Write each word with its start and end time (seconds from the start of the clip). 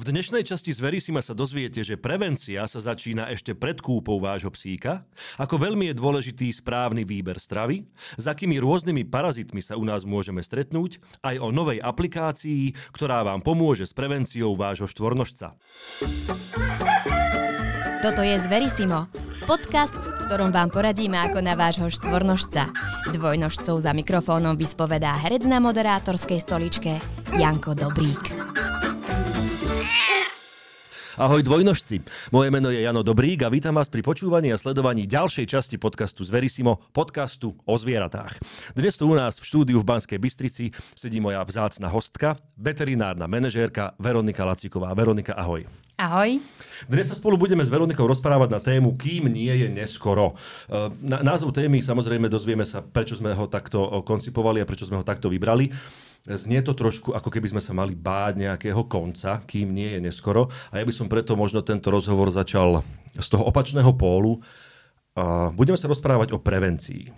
V 0.00 0.08
dnešnej 0.08 0.48
časti 0.48 0.72
z 0.72 0.80
Verisima 0.80 1.20
sa 1.20 1.36
dozviete, 1.36 1.84
že 1.84 2.00
prevencia 2.00 2.64
sa 2.64 2.80
začína 2.80 3.28
ešte 3.36 3.52
pred 3.52 3.84
kúpou 3.84 4.16
vášho 4.16 4.48
psíka, 4.48 5.04
ako 5.36 5.60
veľmi 5.60 5.92
je 5.92 6.00
dôležitý 6.00 6.48
správny 6.56 7.04
výber 7.04 7.36
stravy, 7.36 7.84
s 8.16 8.24
akými 8.24 8.56
rôznymi 8.64 9.04
parazitmi 9.04 9.60
sa 9.60 9.76
u 9.76 9.84
nás 9.84 10.08
môžeme 10.08 10.40
stretnúť, 10.40 11.04
aj 11.20 11.36
o 11.44 11.52
novej 11.52 11.84
aplikácii, 11.84 12.72
ktorá 12.96 13.20
vám 13.28 13.44
pomôže 13.44 13.84
s 13.84 13.92
prevenciou 13.92 14.56
vášho 14.56 14.88
štvornožca. 14.88 15.60
Toto 18.00 18.24
je 18.24 18.40
Zverisimo, 18.40 19.12
podcast, 19.44 19.92
v 20.00 20.32
ktorom 20.32 20.48
vám 20.48 20.72
poradíme 20.72 21.20
ako 21.28 21.44
na 21.44 21.52
vášho 21.52 21.92
štvornožca. 21.92 22.72
Dvojnožcov 23.12 23.76
za 23.84 23.92
mikrofónom 23.92 24.56
vyspovedá 24.56 25.20
herec 25.20 25.44
na 25.44 25.60
moderátorskej 25.60 26.40
stoličke 26.40 26.96
Janko 27.36 27.76
Dobrík. 27.76 28.69
Ahoj 31.20 31.44
dvojnožci, 31.44 32.00
moje 32.32 32.48
meno 32.48 32.72
je 32.72 32.80
Jano 32.80 33.04
Dobrík 33.04 33.44
a 33.44 33.52
vítam 33.52 33.76
vás 33.76 33.92
pri 33.92 34.00
počúvaní 34.00 34.48
a 34.48 34.56
sledovaní 34.56 35.04
ďalšej 35.04 35.52
časti 35.52 35.76
podcastu 35.76 36.24
z 36.24 36.32
Verisimo, 36.32 36.80
podcastu 36.96 37.60
o 37.68 37.76
zvieratách. 37.76 38.40
Dnes 38.72 38.96
tu 38.96 39.04
u 39.04 39.12
nás 39.12 39.36
v 39.36 39.44
štúdiu 39.44 39.84
v 39.84 39.88
Banskej 39.92 40.16
Bystrici 40.16 40.72
sedí 40.96 41.20
moja 41.20 41.44
vzácna 41.44 41.92
hostka, 41.92 42.40
veterinárna 42.56 43.28
manažérka 43.28 43.92
Veronika 44.00 44.48
Laciková. 44.48 44.96
Veronika, 44.96 45.36
ahoj. 45.36 45.68
Ahoj. 46.00 46.40
Dnes 46.88 47.12
sa 47.12 47.12
spolu 47.12 47.36
budeme 47.36 47.60
s 47.60 47.68
Veronikou 47.68 48.08
rozprávať 48.08 48.48
na 48.48 48.60
tému 48.64 48.96
Kým 48.96 49.28
nie 49.28 49.52
je 49.52 49.68
neskoro. 49.68 50.40
E, 50.72 50.88
na, 51.04 51.20
názov 51.20 51.52
témy 51.52 51.84
samozrejme 51.84 52.32
dozvieme 52.32 52.64
sa, 52.64 52.80
prečo 52.80 53.12
sme 53.12 53.36
ho 53.36 53.44
takto 53.44 54.00
koncipovali 54.08 54.64
a 54.64 54.68
prečo 54.68 54.88
sme 54.88 54.96
ho 54.96 55.04
takto 55.04 55.28
vybrali. 55.28 55.68
Znie 56.28 56.60
to 56.60 56.76
trošku, 56.76 57.16
ako 57.16 57.32
keby 57.32 57.48
sme 57.48 57.62
sa 57.64 57.72
mali 57.72 57.96
báť 57.96 58.36
nejakého 58.36 58.84
konca, 58.84 59.40
kým 59.48 59.72
nie 59.72 59.96
je 59.96 60.00
neskoro. 60.04 60.52
A 60.68 60.76
ja 60.76 60.84
by 60.84 60.92
som 60.92 61.08
preto 61.08 61.32
možno 61.32 61.64
tento 61.64 61.88
rozhovor 61.88 62.28
začal 62.28 62.84
z 63.16 63.26
toho 63.32 63.48
opačného 63.48 63.88
pólu. 63.96 64.44
Budeme 65.56 65.80
sa 65.80 65.88
rozprávať 65.88 66.36
o 66.36 66.42
prevencii. 66.42 67.08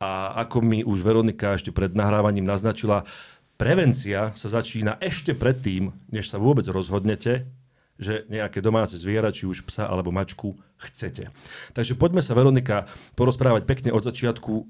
A 0.00 0.38
ako 0.46 0.62
mi 0.62 0.80
už 0.86 1.02
Veronika 1.02 1.58
ešte 1.58 1.74
pred 1.74 1.92
nahrávaním 1.92 2.46
naznačila, 2.46 3.04
prevencia 3.60 4.32
sa 4.38 4.48
začína 4.48 4.96
ešte 5.02 5.36
predtým, 5.36 5.92
než 6.08 6.30
sa 6.30 6.40
vôbec 6.40 6.64
rozhodnete, 6.70 7.50
že 8.00 8.24
nejaké 8.32 8.64
domáce 8.64 8.96
zviera, 8.96 9.28
či 9.28 9.44
už 9.44 9.68
psa 9.68 9.84
alebo 9.84 10.08
mačku, 10.08 10.56
chcete. 10.80 11.28
Takže 11.76 12.00
poďme 12.00 12.24
sa, 12.24 12.32
Veronika, 12.32 12.88
porozprávať 13.12 13.68
pekne 13.68 13.92
od 13.92 14.00
začiatku, 14.00 14.52
e, 14.56 14.64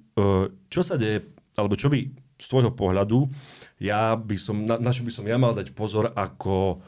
čo 0.67 0.83
sa 0.83 0.98
deje, 0.98 1.22
alebo 1.55 1.78
čo 1.78 1.86
by 1.86 2.11
z 2.41 2.46
tvojho 2.48 2.72
pohľadu, 2.72 3.28
ja 3.78 4.16
by 4.16 4.36
som, 4.41 4.64
na, 4.64 4.80
na 4.80 4.91
čo 4.91 5.05
by 5.05 5.12
som 5.12 5.28
ja 5.28 5.36
mal 5.36 5.52
dať 5.52 5.77
pozor 5.77 6.10
ako 6.16 6.80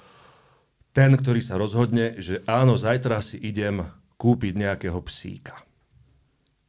ten, 0.93 1.13
ktorý 1.17 1.41
sa 1.41 1.57
rozhodne, 1.57 2.21
že 2.21 2.45
áno, 2.45 2.77
zajtra 2.77 3.21
si 3.25 3.41
idem 3.41 3.85
kúpiť 4.21 4.53
nejakého 4.57 5.01
psíka. 5.05 5.57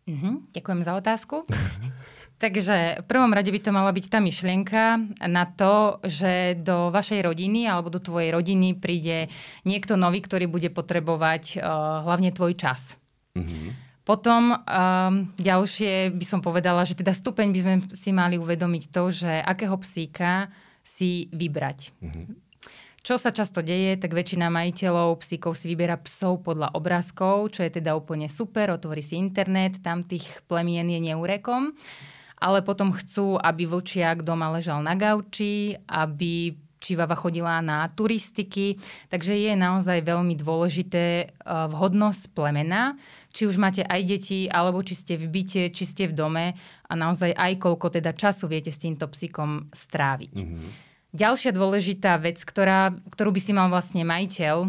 Mm-hmm, 0.07 0.51
ďakujem 0.51 0.81
za 0.83 0.93
otázku. 0.99 1.35
Takže 2.43 2.99
v 2.99 3.05
prvom 3.07 3.31
rade 3.31 3.47
by 3.47 3.59
to 3.63 3.71
mala 3.71 3.95
byť 3.95 4.05
tá 4.11 4.19
myšlienka 4.19 4.99
na 5.31 5.47
to, 5.47 6.03
že 6.03 6.59
do 6.59 6.91
vašej 6.91 7.23
rodiny 7.23 7.71
alebo 7.71 7.87
do 7.87 8.03
tvojej 8.03 8.35
rodiny 8.35 8.75
príde 8.75 9.31
niekto 9.63 9.95
nový, 9.95 10.19
ktorý 10.19 10.51
bude 10.51 10.67
potrebovať 10.67 11.55
uh, 11.55 12.03
hlavne 12.03 12.35
tvoj 12.35 12.59
čas. 12.59 12.99
Mm-hmm. 13.39 13.82
Potom 14.03 14.51
um, 14.51 15.13
ďalšie 15.39 16.11
by 16.11 16.25
som 16.27 16.43
povedala, 16.43 16.83
že 16.83 16.99
teda 16.99 17.15
stupeň 17.15 17.47
by 17.55 17.59
sme 17.63 17.75
si 17.95 18.11
mali 18.11 18.35
uvedomiť 18.35 18.83
to, 18.91 19.03
že 19.07 19.31
akého 19.39 19.79
psíka 19.79 20.51
si 20.83 21.31
vybrať. 21.31 21.95
Mm-hmm. 22.03 22.27
Čo 23.03 23.19
sa 23.19 23.35
často 23.35 23.59
deje, 23.59 23.99
tak 23.99 24.15
väčšina 24.15 24.47
majiteľov 24.47 25.19
psíkov 25.19 25.59
si 25.59 25.67
vybiera 25.67 25.99
psov 25.99 26.39
podľa 26.39 26.71
obrázkov, 26.71 27.51
čo 27.51 27.67
je 27.67 27.79
teda 27.79 27.99
úplne 27.99 28.31
super, 28.31 28.71
otvorí 28.71 29.03
si 29.03 29.19
internet, 29.19 29.83
tam 29.83 30.07
tých 30.07 30.39
plemien 30.47 30.87
je 30.87 31.11
neurekom, 31.11 31.75
ale 32.39 32.63
potom 32.63 32.95
chcú, 32.95 33.35
aby 33.39 33.67
vlčiak 33.67 34.23
doma 34.23 34.55
ležal 34.55 34.79
na 34.79 34.95
gauči, 34.95 35.75
aby 35.83 36.55
Čivava 36.83 37.15
chodila 37.15 37.63
na 37.63 37.87
turistiky, 37.87 38.75
takže 39.07 39.39
je 39.39 39.55
naozaj 39.55 40.03
veľmi 40.03 40.35
dôležité 40.35 41.31
uh, 41.31 41.71
vhodnosť 41.71 42.35
plemena, 42.35 42.99
či 43.31 43.47
už 43.47 43.55
máte 43.55 43.87
aj 43.87 44.01
deti, 44.03 44.51
alebo 44.51 44.83
či 44.83 44.99
ste 44.99 45.15
v 45.15 45.31
byte, 45.31 45.71
či 45.71 45.83
ste 45.87 46.11
v 46.11 46.13
dome 46.13 46.45
a 46.59 46.93
naozaj 46.93 47.31
aj 47.31 47.55
koľko 47.63 47.87
teda 47.95 48.11
času 48.11 48.51
viete 48.51 48.67
s 48.67 48.83
týmto 48.83 49.07
psíkom 49.07 49.71
stráviť. 49.71 50.35
Mm-hmm. 50.35 50.69
Ďalšia 51.15 51.55
dôležitá 51.55 52.19
vec, 52.19 52.43
ktorá, 52.43 52.91
ktorú 53.15 53.31
by 53.31 53.41
si 53.41 53.55
mal 53.55 53.71
vlastne 53.71 54.03
majiteľ 54.03 54.67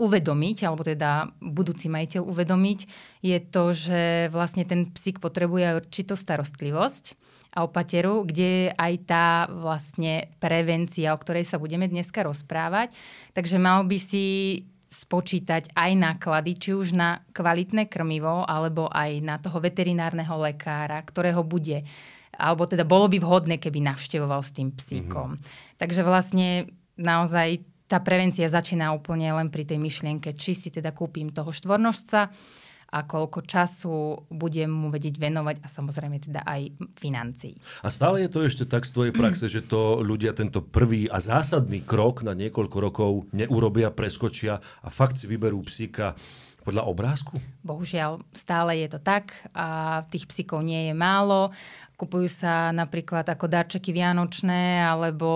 uvedomiť, 0.00 0.56
alebo 0.64 0.82
teda 0.82 1.28
budúci 1.38 1.92
majiteľ 1.92 2.24
uvedomiť, 2.24 2.80
je 3.20 3.38
to, 3.42 3.64
že 3.76 4.32
vlastne 4.32 4.64
ten 4.64 4.90
psík 4.90 5.20
potrebuje 5.20 5.84
určitú 5.84 6.16
starostlivosť 6.16 7.20
a 7.54 7.62
opateru, 7.62 8.26
kde 8.26 8.66
je 8.66 8.74
aj 8.74 8.94
tá 9.06 9.26
vlastne 9.46 10.34
prevencia, 10.42 11.14
o 11.14 11.18
ktorej 11.22 11.46
sa 11.46 11.62
budeme 11.62 11.86
dneska 11.86 12.26
rozprávať. 12.26 12.90
Takže 13.30 13.62
mal 13.62 13.86
by 13.86 13.98
si 13.98 14.26
spočítať 14.90 15.74
aj 15.74 15.90
náklady, 15.94 16.54
či 16.58 16.70
už 16.74 16.94
na 16.94 17.22
kvalitné 17.34 17.90
krmivo, 17.90 18.46
alebo 18.46 18.86
aj 18.90 19.10
na 19.22 19.38
toho 19.38 19.58
veterinárneho 19.62 20.34
lekára, 20.38 20.98
ktorého 21.02 21.42
bude 21.46 21.86
alebo 22.34 22.66
teda 22.66 22.82
bolo 22.82 23.06
by 23.06 23.22
vhodné, 23.22 23.62
keby 23.62 23.78
navštevoval 23.78 24.42
s 24.42 24.50
tým 24.50 24.74
psíkom. 24.74 25.38
Mm-hmm. 25.38 25.78
Takže 25.78 26.02
vlastne 26.02 26.66
naozaj 26.98 27.62
tá 27.86 28.00
prevencia 28.00 28.48
začína 28.48 28.90
úplne 28.96 29.30
len 29.30 29.52
pri 29.52 29.68
tej 29.68 29.78
myšlienke, 29.78 30.34
či 30.34 30.56
si 30.56 30.68
teda 30.72 30.90
kúpim 30.90 31.30
toho 31.30 31.52
štvornožca, 31.52 32.32
a 32.94 33.02
koľko 33.02 33.42
času 33.42 34.22
budem 34.30 34.70
mu 34.70 34.86
vedieť 34.86 35.18
venovať 35.18 35.56
a 35.58 35.66
samozrejme 35.66 36.22
teda 36.22 36.46
aj 36.46 36.78
financií. 36.94 37.58
A 37.82 37.90
stále 37.90 38.22
je 38.22 38.30
to 38.30 38.46
ešte 38.46 38.70
tak 38.70 38.86
z 38.86 38.94
tvojej 38.94 39.10
praxe, 39.10 39.50
že 39.50 39.66
to 39.66 39.98
ľudia 39.98 40.30
tento 40.30 40.62
prvý 40.62 41.10
a 41.10 41.18
zásadný 41.18 41.82
krok 41.82 42.22
na 42.22 42.38
niekoľko 42.38 42.76
rokov 42.78 43.10
neurobia, 43.34 43.90
preskočia 43.90 44.62
a 44.62 44.88
fakt 44.94 45.18
si 45.18 45.26
vyberú 45.26 45.66
psíka 45.66 46.14
podľa 46.64 46.88
obrázku? 46.88 47.36
Bohužiaľ, 47.60 48.24
stále 48.32 48.80
je 48.80 48.88
to 48.96 49.02
tak 49.02 49.36
a 49.52 50.00
tých 50.08 50.24
psíkov 50.24 50.64
nie 50.64 50.88
je 50.88 50.94
málo. 50.96 51.52
Kupujú 51.94 52.26
sa 52.26 52.72
napríklad 52.72 53.28
ako 53.28 53.46
darčeky 53.46 53.92
vianočné 53.92 54.80
alebo 54.82 55.28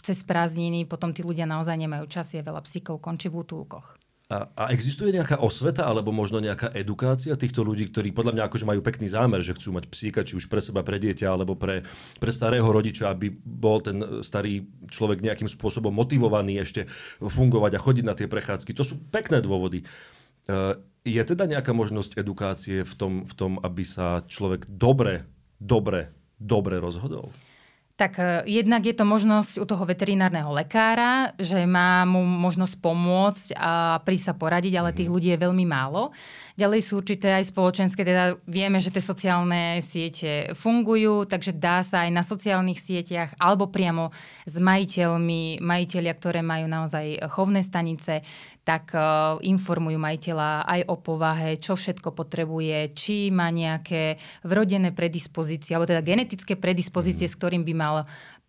cez 0.00 0.24
prázdniny, 0.24 0.88
potom 0.88 1.12
tí 1.12 1.20
ľudia 1.20 1.44
naozaj 1.44 1.76
nemajú 1.76 2.08
čas, 2.08 2.32
je 2.32 2.40
veľa 2.40 2.64
psíkov, 2.64 3.04
končí 3.04 3.28
v 3.28 3.44
útulkoch. 3.44 3.99
A, 4.30 4.46
a 4.54 4.64
existuje 4.70 5.10
nejaká 5.10 5.42
osveta 5.42 5.90
alebo 5.90 6.14
možno 6.14 6.38
nejaká 6.38 6.70
edukácia 6.78 7.34
týchto 7.34 7.66
ľudí, 7.66 7.90
ktorí 7.90 8.14
podľa 8.14 8.38
mňa 8.38 8.44
akože 8.46 8.62
majú 8.62 8.78
pekný 8.78 9.10
zámer, 9.10 9.42
že 9.42 9.58
chcú 9.58 9.74
mať 9.74 9.90
psíka, 9.90 10.22
či 10.22 10.38
už 10.38 10.46
pre 10.46 10.62
seba, 10.62 10.86
pre 10.86 11.02
dieťa 11.02 11.26
alebo 11.26 11.58
pre, 11.58 11.82
pre 12.22 12.30
starého 12.30 12.62
rodiča, 12.62 13.10
aby 13.10 13.26
bol 13.34 13.82
ten 13.82 14.22
starý 14.22 14.70
človek 14.86 15.26
nejakým 15.26 15.50
spôsobom 15.50 15.90
motivovaný 15.90 16.62
ešte 16.62 16.86
fungovať 17.18 17.74
a 17.74 17.82
chodiť 17.82 18.04
na 18.06 18.14
tie 18.14 18.30
prechádzky. 18.30 18.70
To 18.78 18.86
sú 18.86 19.02
pekné 19.10 19.42
dôvody. 19.42 19.82
E, 19.82 19.86
je 21.02 21.22
teda 21.26 21.50
nejaká 21.50 21.74
možnosť 21.74 22.14
edukácie 22.14 22.86
v 22.86 22.94
tom, 22.94 23.12
v 23.26 23.34
tom 23.34 23.58
aby 23.66 23.82
sa 23.82 24.22
človek 24.30 24.70
dobre, 24.70 25.26
dobre, 25.58 26.14
dobre 26.38 26.78
rozhodol? 26.78 27.34
Tak 28.00 28.16
e, 28.16 28.48
jednak 28.48 28.80
je 28.80 28.96
to 28.96 29.04
možnosť 29.04 29.60
u 29.60 29.68
toho 29.68 29.84
veterinárneho 29.84 30.48
lekára, 30.48 31.36
že 31.36 31.68
má 31.68 32.08
mu 32.08 32.24
možnosť 32.24 32.80
pomôcť 32.80 33.46
a 33.60 34.00
prísť 34.00 34.32
sa 34.32 34.34
poradiť, 34.40 34.80
ale 34.80 34.96
tých 34.96 35.12
mhm. 35.12 35.14
ľudí 35.14 35.28
je 35.36 35.44
veľmi 35.44 35.68
málo. 35.68 36.08
Ďalej 36.58 36.80
sú 36.82 36.98
určité 36.98 37.36
aj 37.36 37.50
spoločenské, 37.54 38.02
teda 38.02 38.38
vieme, 38.48 38.82
že 38.82 38.90
tie 38.90 39.02
sociálne 39.02 39.78
siete 39.84 40.50
fungujú, 40.58 41.26
takže 41.26 41.54
dá 41.54 41.82
sa 41.86 42.06
aj 42.06 42.10
na 42.10 42.22
sociálnych 42.26 42.80
sieťach 42.80 43.36
alebo 43.38 43.70
priamo 43.70 44.10
s 44.48 44.56
majiteľmi, 44.58 45.62
majiteľia, 45.62 46.12
ktoré 46.16 46.40
majú 46.42 46.66
naozaj 46.66 47.22
chovné 47.30 47.62
stanice, 47.62 48.26
tak 48.60 48.92
uh, 48.92 49.40
informujú 49.40 49.96
majiteľa 49.96 50.68
aj 50.68 50.80
o 50.92 50.96
povahe, 51.00 51.56
čo 51.56 51.74
všetko 51.74 52.12
potrebuje, 52.12 52.92
či 52.92 53.32
má 53.32 53.48
nejaké 53.48 54.20
vrodené 54.44 54.92
predispozície, 54.92 55.74
alebo 55.74 55.88
teda 55.88 56.04
genetické 56.04 56.54
predispozície, 56.60 57.26
mm. 57.26 57.32
s 57.32 57.38
ktorým 57.40 57.62
by 57.64 57.74
mal 57.74 57.96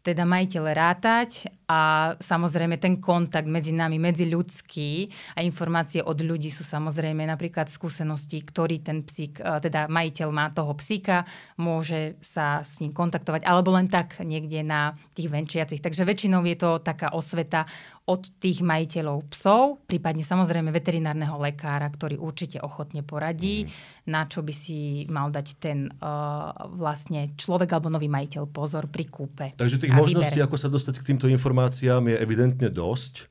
teda 0.01 0.25
majiteľ 0.25 0.63
rátať 0.73 1.45
a 1.69 2.11
samozrejme 2.17 2.81
ten 2.81 2.97
kontakt 2.97 3.45
medzi 3.45 3.71
nami, 3.71 4.01
medzi 4.01 4.27
ľudský 4.27 5.07
a 5.37 5.45
informácie 5.45 6.01
od 6.01 6.17
ľudí 6.19 6.49
sú 6.49 6.65
samozrejme 6.65 7.23
napríklad 7.29 7.69
skúsenosti, 7.69 8.41
ktorý 8.41 8.81
ten 8.81 9.05
psík, 9.05 9.39
e, 9.39 9.61
teda 9.61 9.85
majiteľ 9.87 10.29
má 10.33 10.49
toho 10.49 10.73
psíka, 10.75 11.23
môže 11.61 12.17
sa 12.19 12.65
s 12.65 12.81
ním 12.81 12.91
kontaktovať 12.91 13.45
alebo 13.45 13.71
len 13.77 13.87
tak 13.87 14.19
niekde 14.25 14.65
na 14.65 14.97
tých 15.13 15.29
venčiacich. 15.29 15.79
Takže 15.79 16.03
väčšinou 16.03 16.43
je 16.49 16.57
to 16.57 16.81
taká 16.81 17.13
osveta 17.13 17.69
od 18.09 18.21
tých 18.41 18.65
majiteľov 18.65 19.29
psov, 19.29 19.85
prípadne 19.85 20.25
samozrejme 20.25 20.73
veterinárneho 20.73 21.37
lekára, 21.37 21.85
ktorý 21.85 22.17
určite 22.17 22.57
ochotne 22.57 23.05
poradí, 23.05 23.69
mm. 23.69 23.69
na 24.09 24.25
čo 24.25 24.41
by 24.41 24.53
si 24.53 25.05
mal 25.05 25.29
dať 25.29 25.47
ten 25.61 25.85
uh, 25.85 26.49
vlastne 26.73 27.37
človek 27.37 27.77
alebo 27.77 27.93
nový 27.93 28.09
majiteľ 28.09 28.49
pozor 28.49 28.89
pri 28.89 29.05
kúpe. 29.05 29.45
Takže 29.53 29.77
tých 29.77 29.93
možností, 29.93 30.41
ako 30.41 30.57
sa 30.57 30.67
dostať 30.67 30.97
k 30.97 31.07
týmto 31.13 31.29
informáciám 31.29 32.09
je 32.09 32.17
evidentne 32.17 32.67
dosť. 32.73 33.29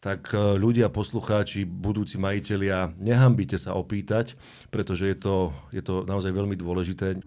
tak 0.00 0.32
e, 0.32 0.56
ľudia, 0.56 0.88
poslucháči, 0.88 1.68
budúci 1.68 2.16
majiteľia, 2.16 2.96
nehambite 2.96 3.60
sa 3.60 3.76
opýtať, 3.76 4.32
pretože 4.72 5.04
je 5.04 5.16
to, 5.20 5.52
je 5.76 5.84
to 5.84 6.08
naozaj 6.08 6.32
veľmi 6.32 6.56
dôležité. 6.56 7.20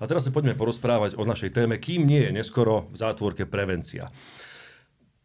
A 0.00 0.08
teraz 0.08 0.24
sa 0.24 0.32
poďme 0.32 0.56
porozprávať 0.56 1.20
o 1.20 1.28
našej 1.28 1.52
téme, 1.52 1.76
kým 1.76 2.08
nie 2.08 2.24
je 2.24 2.32
neskoro 2.32 2.88
v 2.88 2.96
zátvorke 2.96 3.44
prevencia. 3.44 4.08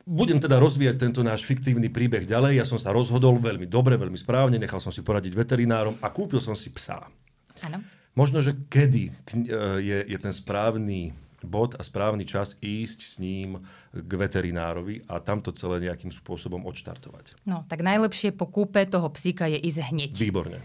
Budem 0.05 0.37
teda 0.37 0.61
rozvíjať 0.61 1.01
tento 1.01 1.25
náš 1.25 1.47
fiktívny 1.47 1.89
príbeh 1.89 2.29
ďalej. 2.29 2.61
Ja 2.61 2.65
som 2.67 2.77
sa 2.77 2.93
rozhodol 2.93 3.41
veľmi 3.41 3.65
dobre, 3.65 3.97
veľmi 3.97 4.19
správne, 4.19 4.61
nechal 4.61 4.77
som 4.77 4.93
si 4.93 5.01
poradiť 5.01 5.33
veterinárom 5.33 5.97
a 5.97 6.13
kúpil 6.13 6.37
som 6.37 6.53
si 6.53 6.69
psa. 6.69 7.09
Áno. 7.65 7.81
Možno, 8.13 8.37
že 8.39 8.53
kedy 8.53 9.03
e, 9.09 9.11
je, 9.81 9.97
je 10.13 10.17
ten 10.21 10.29
správny 10.29 11.17
bod 11.45 11.77
a 11.77 11.81
správny 11.81 12.25
čas 12.25 12.57
ísť 12.59 12.99
s 13.05 13.13
ním 13.21 13.63
k 13.93 14.11
veterinárovi 14.11 15.05
a 15.09 15.21
tamto 15.21 15.53
celé 15.53 15.89
nejakým 15.89 16.09
spôsobom 16.09 16.65
odštartovať. 16.65 17.37
No, 17.45 17.63
tak 17.69 17.85
najlepšie 17.85 18.33
po 18.33 18.49
kúpe 18.49 18.83
toho 18.89 19.07
psíka 19.13 19.49
je 19.49 19.57
ísť 19.61 19.79
hneď. 19.93 20.11
Výborne. 20.17 20.59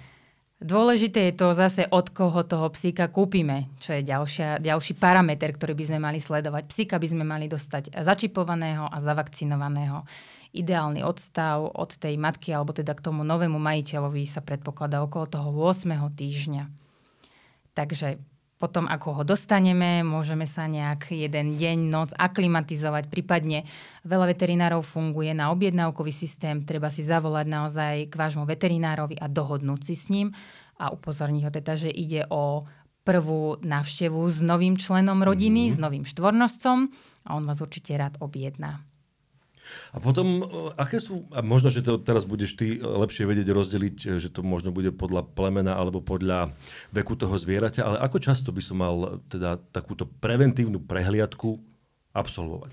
Dôležité 0.60 1.32
je 1.32 1.40
to 1.40 1.56
zase, 1.56 1.88
od 1.88 2.12
koho 2.12 2.44
toho 2.44 2.68
psíka 2.68 3.08
kúpime, 3.08 3.72
čo 3.80 3.96
je 3.96 4.04
ďalšia, 4.04 4.60
ďalší 4.60 4.92
parameter, 5.00 5.56
ktorý 5.56 5.72
by 5.72 5.84
sme 5.88 5.98
mali 6.04 6.20
sledovať. 6.20 6.68
Psíka 6.68 7.00
by 7.00 7.08
sme 7.08 7.24
mali 7.24 7.48
dostať 7.48 7.96
začipovaného 7.96 8.84
a 8.84 9.00
zavakcinovaného. 9.00 10.04
Ideálny 10.52 11.00
odstav 11.00 11.64
od 11.64 11.96
tej 11.96 12.20
matky 12.20 12.52
alebo 12.52 12.76
teda 12.76 12.92
k 12.92 13.00
tomu 13.08 13.24
novému 13.24 13.56
majiteľovi 13.56 14.28
sa 14.28 14.44
predpokladá 14.44 15.00
okolo 15.00 15.32
toho 15.32 15.48
8. 15.48 15.96
týždňa. 16.12 16.68
Takže 17.72 18.20
potom, 18.60 18.84
ako 18.84 19.16
ho 19.16 19.22
dostaneme, 19.24 20.04
môžeme 20.04 20.44
sa 20.44 20.68
nejak 20.68 21.16
jeden 21.16 21.56
deň, 21.56 21.88
noc 21.88 22.12
aklimatizovať. 22.12 23.08
Prípadne 23.08 23.64
veľa 24.04 24.36
veterinárov 24.36 24.84
funguje 24.84 25.32
na 25.32 25.48
objednávkový 25.48 26.12
systém. 26.12 26.60
Treba 26.68 26.92
si 26.92 27.00
zavolať 27.00 27.46
naozaj 27.48 27.94
k 28.12 28.14
vášmu 28.14 28.44
veterinárovi 28.44 29.16
a 29.16 29.32
dohodnúť 29.32 29.80
si 29.80 29.94
s 29.96 30.12
ním 30.12 30.36
a 30.76 30.92
upozorniť 30.92 31.42
ho 31.48 31.50
teda, 31.56 31.72
že 31.80 31.88
ide 31.88 32.28
o 32.28 32.68
prvú 33.00 33.56
návštevu 33.64 34.20
s 34.28 34.44
novým 34.44 34.76
členom 34.76 35.24
rodiny, 35.24 35.72
mm-hmm. 35.72 35.76
s 35.80 35.82
novým 35.82 36.04
štvornoscom 36.04 36.92
a 37.24 37.28
on 37.32 37.48
vás 37.48 37.64
určite 37.64 37.96
rád 37.96 38.20
objedná. 38.20 38.84
A 39.93 39.99
potom, 39.99 40.43
e, 40.43 40.44
aké 40.78 41.02
sú, 41.02 41.26
a 41.34 41.43
možno, 41.43 41.69
že 41.72 41.82
to 41.82 41.99
teraz 41.99 42.25
budeš 42.25 42.55
ty 42.55 42.76
e, 42.76 42.78
lepšie 42.78 43.26
vedieť 43.26 43.49
rozdeliť, 43.50 43.96
e, 44.06 44.06
že 44.22 44.31
to 44.31 44.46
možno 44.46 44.70
bude 44.70 44.94
podľa 44.94 45.26
plemena 45.34 45.75
alebo 45.75 45.99
podľa 45.99 46.55
veku 46.94 47.19
toho 47.19 47.34
zvieraťa, 47.34 47.82
ale 47.82 47.96
ako 48.02 48.19
často 48.22 48.50
by 48.55 48.62
som 48.62 48.76
mal 48.78 49.19
teda 49.26 49.58
takúto 49.75 50.06
preventívnu 50.06 50.78
prehliadku 50.82 51.58
absolvovať? 52.14 52.72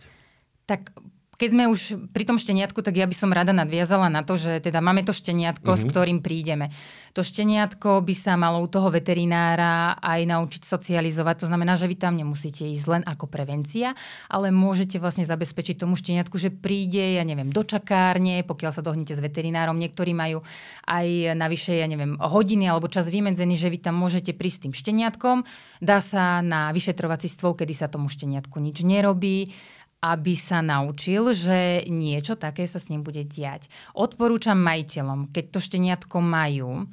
Tak 0.68 0.94
keď 1.38 1.50
sme 1.54 1.70
už 1.70 2.10
pri 2.10 2.26
tom 2.26 2.42
šteniatku, 2.42 2.82
tak 2.82 2.98
ja 2.98 3.06
by 3.06 3.14
som 3.14 3.30
rada 3.30 3.54
nadviazala 3.54 4.10
na 4.10 4.26
to, 4.26 4.42
že 4.42 4.58
teda 4.58 4.82
máme 4.82 5.06
to 5.06 5.14
šteniatko, 5.14 5.70
mm-hmm. 5.70 5.82
s 5.82 5.86
mhm. 5.86 5.92
ktorým 5.94 6.20
prídeme. 6.26 6.74
To 7.14 7.26
šteniatko 7.26 8.06
by 8.06 8.14
sa 8.14 8.38
malo 8.38 8.62
u 8.62 8.70
toho 8.70 8.94
veterinára 8.94 9.98
aj 10.02 10.22
naučiť 10.30 10.62
socializovať. 10.66 11.46
To 11.46 11.50
znamená, 11.50 11.74
že 11.74 11.90
vy 11.90 11.98
tam 11.98 12.14
nemusíte 12.14 12.62
ísť 12.62 12.86
len 12.90 13.04
ako 13.06 13.26
prevencia, 13.26 13.98
ale 14.30 14.54
môžete 14.54 15.02
vlastne 15.02 15.26
zabezpečiť 15.26 15.82
tomu 15.82 15.98
šteniatku, 15.98 16.38
že 16.38 16.54
príde, 16.54 17.18
ja 17.18 17.26
neviem, 17.26 17.50
do 17.50 17.66
čakárne, 17.66 18.46
pokiaľ 18.46 18.72
sa 18.74 18.86
dohnete 18.86 19.18
s 19.18 19.22
veterinárom. 19.22 19.82
Niektorí 19.82 20.14
majú 20.14 20.46
aj 20.86 21.38
navyše, 21.38 21.82
ja 21.82 21.90
neviem, 21.90 22.22
hodiny 22.22 22.70
alebo 22.70 22.86
čas 22.86 23.10
vymedzený, 23.10 23.58
že 23.58 23.74
vy 23.74 23.82
tam 23.82 23.98
môžete 23.98 24.38
prísť 24.38 24.58
s 24.58 24.64
tým 24.70 24.74
šteniatkom. 24.78 25.42
Dá 25.82 26.02
sa 26.06 26.46
na 26.46 26.70
vyšetrovací 26.70 27.30
stôl, 27.30 27.58
kedy 27.58 27.74
sa 27.74 27.90
tomu 27.90 28.14
šteniatku 28.14 28.62
nič 28.62 28.86
nerobí 28.86 29.54
aby 30.02 30.34
sa 30.38 30.62
naučil, 30.62 31.34
že 31.34 31.88
niečo 31.90 32.38
také 32.38 32.70
sa 32.70 32.78
s 32.78 32.94
ním 32.94 33.02
bude 33.02 33.26
diať. 33.26 33.66
Odporúčam 33.98 34.58
majiteľom, 34.62 35.34
keď 35.34 35.46
to 35.58 35.60
šteniatko 35.60 36.18
majú, 36.22 36.86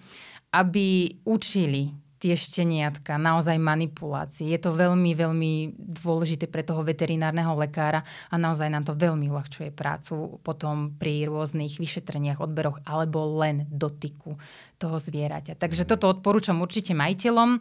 aby 0.54 1.18
učili 1.26 1.92
tie 2.24 2.40
šteniatka, 2.40 3.20
naozaj 3.20 3.60
manipulácie. 3.60 4.48
Je 4.48 4.56
to 4.56 4.72
veľmi, 4.72 5.12
veľmi 5.12 5.76
dôležité 5.76 6.48
pre 6.48 6.64
toho 6.64 6.80
veterinárneho 6.80 7.52
lekára 7.52 8.00
a 8.32 8.40
naozaj 8.40 8.72
nám 8.72 8.88
to 8.88 8.96
veľmi 8.96 9.28
uľahčuje 9.28 9.68
prácu 9.76 10.40
potom 10.40 10.96
pri 10.96 11.28
rôznych 11.28 11.76
vyšetreniach, 11.76 12.40
odberoch 12.40 12.80
alebo 12.88 13.44
len 13.44 13.68
dotyku 13.68 14.40
toho 14.80 14.96
zvieraťa. 14.96 15.60
Takže 15.60 15.84
toto 15.84 16.08
odporúčam 16.08 16.64
určite 16.64 16.96
majiteľom. 16.96 17.60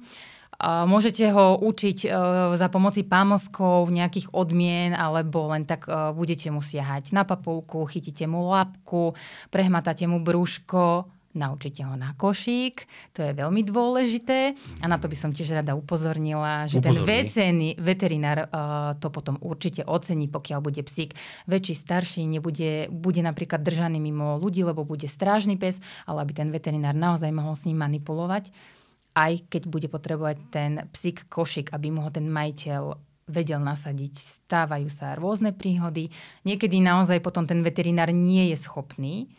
Môžete 0.64 1.28
ho 1.34 1.60
učiť 1.60 2.08
e, 2.08 2.10
za 2.56 2.68
pomoci 2.72 3.04
pámoskov, 3.04 3.92
nejakých 3.92 4.32
odmien, 4.32 4.96
alebo 4.96 5.52
len 5.52 5.68
tak 5.68 5.90
e, 5.90 6.16
budete 6.16 6.48
mu 6.56 6.64
siahať 6.64 7.12
na 7.12 7.28
papulku, 7.28 7.84
chytíte 7.90 8.30
mu 8.32 8.48
lapku, 8.48 9.12
prehmatáte 9.52 10.08
mu 10.08 10.24
brúško, 10.24 11.10
naučite 11.34 11.82
ho 11.84 11.94
na 11.98 12.14
košík, 12.14 12.86
to 13.14 13.26
je 13.26 13.34
veľmi 13.34 13.66
dôležité 13.66 14.54
a 14.82 14.86
na 14.86 15.02
to 15.02 15.10
by 15.10 15.18
som 15.18 15.34
tiež 15.34 15.62
rada 15.62 15.74
upozornila, 15.74 16.70
že 16.70 16.80
Upozorný. 16.80 17.30
ten 17.30 17.56
veterinár 17.82 18.48
uh, 18.48 18.94
to 18.98 19.10
potom 19.10 19.42
určite 19.42 19.84
ocení, 19.86 20.30
pokiaľ 20.30 20.60
bude 20.62 20.82
psík 20.86 21.18
väčší, 21.50 21.74
starší, 21.74 22.24
nebude, 22.30 22.88
bude 22.94 23.22
napríklad 23.26 23.66
držaný 23.66 23.98
mimo 23.98 24.38
ľudí, 24.38 24.62
lebo 24.62 24.86
bude 24.86 25.10
strážny 25.10 25.58
pes, 25.58 25.82
ale 26.06 26.22
aby 26.22 26.34
ten 26.38 26.50
veterinár 26.54 26.94
naozaj 26.94 27.30
mohol 27.34 27.58
s 27.58 27.66
ním 27.66 27.82
manipulovať 27.82 28.54
aj 29.14 29.46
keď 29.46 29.70
bude 29.70 29.88
potrebovať 29.94 30.38
ten 30.50 30.72
psík 30.90 31.30
košik, 31.30 31.70
aby 31.70 31.94
mu 31.94 32.02
ho 32.02 32.10
ten 32.10 32.26
majiteľ 32.26 32.98
vedel 33.30 33.62
nasadiť. 33.62 34.14
Stávajú 34.20 34.90
sa 34.92 35.16
rôzne 35.16 35.56
príhody. 35.56 36.12
Niekedy 36.44 36.84
naozaj 36.84 37.24
potom 37.24 37.48
ten 37.48 37.64
veterinár 37.64 38.12
nie 38.12 38.52
je 38.52 38.58
schopný 38.60 39.32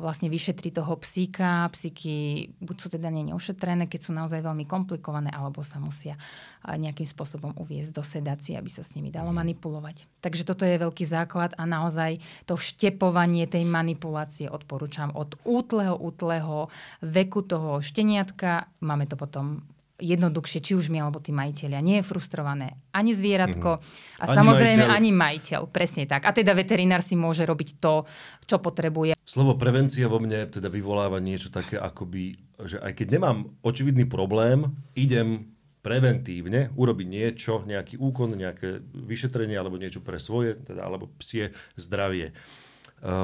vlastne 0.00 0.32
vyšetri 0.32 0.72
toho 0.72 0.96
psíka. 1.04 1.68
Psíky 1.68 2.48
buď 2.64 2.76
sú 2.80 2.88
teda 2.88 3.12
nie 3.12 3.28
neošetrené, 3.28 3.84
keď 3.84 4.00
sú 4.08 4.16
naozaj 4.16 4.40
veľmi 4.40 4.64
komplikované, 4.64 5.28
alebo 5.28 5.60
sa 5.60 5.76
musia 5.76 6.16
nejakým 6.64 7.04
spôsobom 7.04 7.52
uviezť 7.60 7.92
do 7.92 8.00
sedácie, 8.00 8.56
aby 8.56 8.72
sa 8.72 8.80
s 8.80 8.96
nimi 8.96 9.12
dalo 9.12 9.30
manipulovať. 9.36 10.08
Takže 10.24 10.48
toto 10.48 10.64
je 10.64 10.80
veľký 10.80 11.04
základ 11.04 11.52
a 11.60 11.68
naozaj 11.68 12.24
to 12.48 12.56
vštepovanie 12.56 13.44
tej 13.44 13.68
manipulácie 13.68 14.48
odporúčam 14.48 15.12
od 15.12 15.36
útleho, 15.44 15.94
útleho 15.94 16.72
veku 17.04 17.44
toho 17.44 17.84
šteniatka. 17.84 18.72
Máme 18.80 19.04
to 19.06 19.20
potom 19.20 19.60
jednoduchšie, 19.98 20.62
či 20.62 20.72
už 20.78 20.94
my 20.94 21.02
alebo 21.02 21.18
tí 21.18 21.34
majiteľia. 21.34 21.82
Nie 21.82 22.00
je 22.00 22.06
frustrované 22.06 22.78
ani 22.94 23.12
zvieratko 23.12 23.82
mm-hmm. 23.82 24.22
a 24.22 24.24
ani 24.30 24.36
samozrejme 24.38 24.84
majiteľ. 24.86 24.96
ani 24.96 25.10
majiteľ. 25.10 25.60
Presne 25.74 26.04
tak. 26.06 26.22
A 26.24 26.30
teda 26.30 26.54
veterinár 26.54 27.02
si 27.02 27.18
môže 27.18 27.42
robiť 27.42 27.82
to, 27.82 28.06
čo 28.46 28.62
potrebuje. 28.62 29.18
Slovo 29.26 29.58
prevencia 29.58 30.06
vo 30.06 30.22
mne 30.22 30.46
teda 30.46 30.70
vyvoláva 30.70 31.18
niečo 31.18 31.50
také, 31.50 31.76
akoby, 31.76 32.38
že 32.62 32.78
aj 32.78 32.94
keď 32.94 33.06
nemám 33.18 33.36
očividný 33.66 34.06
problém, 34.06 34.70
idem 34.94 35.58
preventívne 35.82 36.74
urobiť 36.74 37.06
niečo, 37.06 37.62
nejaký 37.66 37.98
úkon, 37.98 38.34
nejaké 38.34 38.82
vyšetrenie 38.92 39.54
alebo 39.54 39.78
niečo 39.78 40.02
pre 40.02 40.18
svoje, 40.18 40.58
teda, 40.58 40.82
alebo 40.82 41.10
psie 41.18 41.54
zdravie. 41.78 42.30
E, 42.30 42.34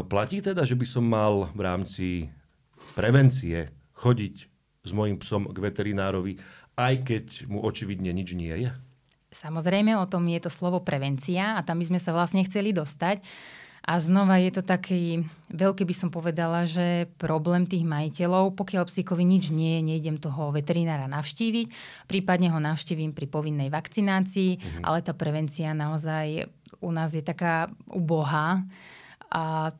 platí 0.06 0.38
teda, 0.38 0.62
že 0.62 0.78
by 0.78 0.86
som 0.86 1.04
mal 1.04 1.50
v 1.50 1.60
rámci 1.60 2.06
prevencie 2.94 3.74
chodiť 3.98 4.54
s 4.84 4.90
mojim 4.92 5.16
psom 5.18 5.48
k 5.48 5.58
veterinárovi 5.58 6.36
aj 6.74 6.94
keď 7.06 7.24
mu 7.46 7.62
očividne 7.62 8.10
nič 8.10 8.34
nie 8.34 8.50
je? 8.50 8.70
Samozrejme, 9.34 9.98
o 9.98 10.06
tom 10.06 10.30
je 10.30 10.38
to 10.38 10.50
slovo 10.50 10.78
prevencia 10.82 11.58
a 11.58 11.64
tam 11.66 11.82
by 11.82 11.90
sme 11.90 12.00
sa 12.02 12.14
vlastne 12.14 12.46
chceli 12.46 12.70
dostať. 12.70 13.22
A 13.84 14.00
znova 14.00 14.40
je 14.40 14.48
to 14.48 14.62
taký, 14.64 15.28
veľký 15.52 15.84
by 15.84 15.92
som 15.92 16.08
povedala, 16.08 16.64
že 16.64 17.04
problém 17.20 17.68
tých 17.68 17.84
majiteľov, 17.84 18.56
pokiaľ 18.56 18.88
psíkovi 18.88 19.28
nič 19.28 19.52
nie 19.52 19.76
je, 19.76 19.80
nejdem 19.92 20.16
toho 20.16 20.48
veterinára 20.56 21.04
navštíviť, 21.04 21.68
prípadne 22.08 22.48
ho 22.48 22.56
navštívim 22.56 23.12
pri 23.12 23.28
povinnej 23.28 23.68
vakcinácii, 23.68 24.56
mm-hmm. 24.56 24.82
ale 24.88 25.04
tá 25.04 25.12
prevencia 25.12 25.76
naozaj 25.76 26.48
u 26.80 26.90
nás 26.96 27.12
je 27.12 27.20
taká 27.20 27.68
ubohá 27.92 28.64
a 29.28 29.76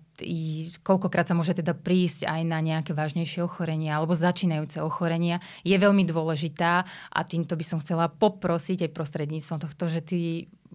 koľkokrát 0.81 1.29
sa 1.29 1.37
môže 1.37 1.55
teda 1.55 1.77
prísť 1.77 2.25
aj 2.25 2.41
na 2.49 2.59
nejaké 2.65 2.97
vážnejšie 2.97 3.45
ochorenia 3.45 4.01
alebo 4.01 4.17
začínajúce 4.17 4.81
ochorenia, 4.81 5.45
je 5.63 5.77
veľmi 5.77 6.09
dôležitá 6.09 6.89
a 7.13 7.21
týmto 7.23 7.55
by 7.55 7.65
som 7.65 7.79
chcela 7.85 8.09
poprosiť 8.09 8.89
aj 8.89 8.95
prostredníctvom 8.97 9.59
tohto, 9.61 9.85
že 9.93 10.01
tí 10.01 10.21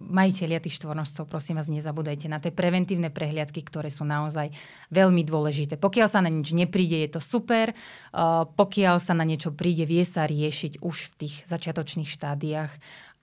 majiteľia 0.00 0.64
tých 0.64 0.80
štvornožcov, 0.80 1.28
prosím 1.28 1.60
vás, 1.60 1.68
nezabúdajte 1.68 2.26
na 2.32 2.40
tie 2.40 2.48
preventívne 2.48 3.12
prehliadky, 3.12 3.60
ktoré 3.60 3.92
sú 3.92 4.08
naozaj 4.08 4.48
veľmi 4.88 5.20
dôležité. 5.28 5.76
Pokiaľ 5.76 6.08
sa 6.08 6.24
na 6.24 6.32
nič 6.32 6.56
nepríde, 6.56 7.04
je 7.04 7.10
to 7.12 7.20
super. 7.20 7.76
Uh, 8.10 8.48
pokiaľ 8.48 8.96
sa 8.96 9.12
na 9.12 9.28
niečo 9.28 9.52
príde, 9.52 9.84
vie 9.84 10.00
sa 10.08 10.24
riešiť 10.24 10.80
už 10.80 10.96
v 11.12 11.14
tých 11.20 11.34
začiatočných 11.44 12.08
štádiách 12.08 12.72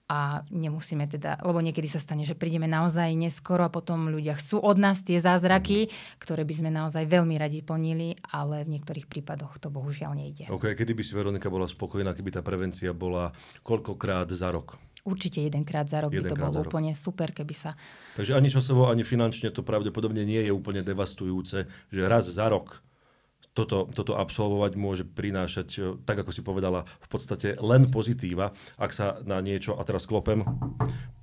a 0.08 0.40
nemusíme 0.48 1.04
teda, 1.04 1.36
lebo 1.44 1.60
niekedy 1.60 1.84
sa 1.84 2.00
stane, 2.00 2.24
že 2.24 2.32
prídeme 2.32 2.64
naozaj 2.64 3.12
neskoro 3.12 3.68
a 3.68 3.70
potom 3.70 4.08
ľudia 4.08 4.32
chcú 4.40 4.56
od 4.56 4.80
nás 4.80 5.04
tie 5.04 5.20
zázraky, 5.20 5.92
ktoré 6.16 6.48
by 6.48 6.54
sme 6.56 6.70
naozaj 6.72 7.04
veľmi 7.04 7.36
radi 7.36 7.60
plnili, 7.60 8.16
ale 8.32 8.64
v 8.64 8.72
niektorých 8.80 9.04
prípadoch 9.04 9.60
to 9.60 9.68
bohužiaľ 9.68 10.16
nejde. 10.16 10.48
OK, 10.48 10.72
kedy 10.72 10.96
by 10.96 11.02
si 11.04 11.12
Veronika 11.12 11.52
bola 11.52 11.68
spokojná, 11.68 12.16
keby 12.16 12.34
tá 12.34 12.40
prevencia 12.40 12.96
bola 12.96 13.36
koľkokrát 13.60 14.32
za 14.32 14.48
rok? 14.48 14.80
určite 15.08 15.40
jedenkrát 15.40 15.88
za 15.88 16.04
rok 16.04 16.12
by 16.12 16.28
to 16.28 16.36
bolo 16.36 16.60
úplne 16.60 16.92
super, 16.92 17.32
keby 17.32 17.54
sa... 17.56 17.72
Takže 18.20 18.36
ani 18.36 18.52
časovo, 18.52 18.92
ani 18.92 19.08
finančne 19.08 19.48
to 19.48 19.64
pravdepodobne 19.64 20.20
nie 20.20 20.44
je 20.44 20.52
úplne 20.52 20.84
devastujúce, 20.84 21.64
že 21.88 22.02
raz 22.04 22.28
za 22.28 22.44
rok 22.52 22.84
toto, 23.52 23.90
toto 23.90 24.14
absolvovať 24.14 24.72
môže 24.78 25.04
prinášať, 25.04 25.68
e, 25.76 25.80
tak 26.06 26.22
ako 26.22 26.30
si 26.30 26.42
povedala, 26.46 26.86
v 27.02 27.08
podstate 27.10 27.58
len 27.58 27.90
pozitíva. 27.90 28.54
Ak 28.78 28.94
sa 28.94 29.18
na 29.26 29.42
niečo, 29.42 29.74
a 29.74 29.82
teraz 29.82 30.06
klopem, 30.06 30.46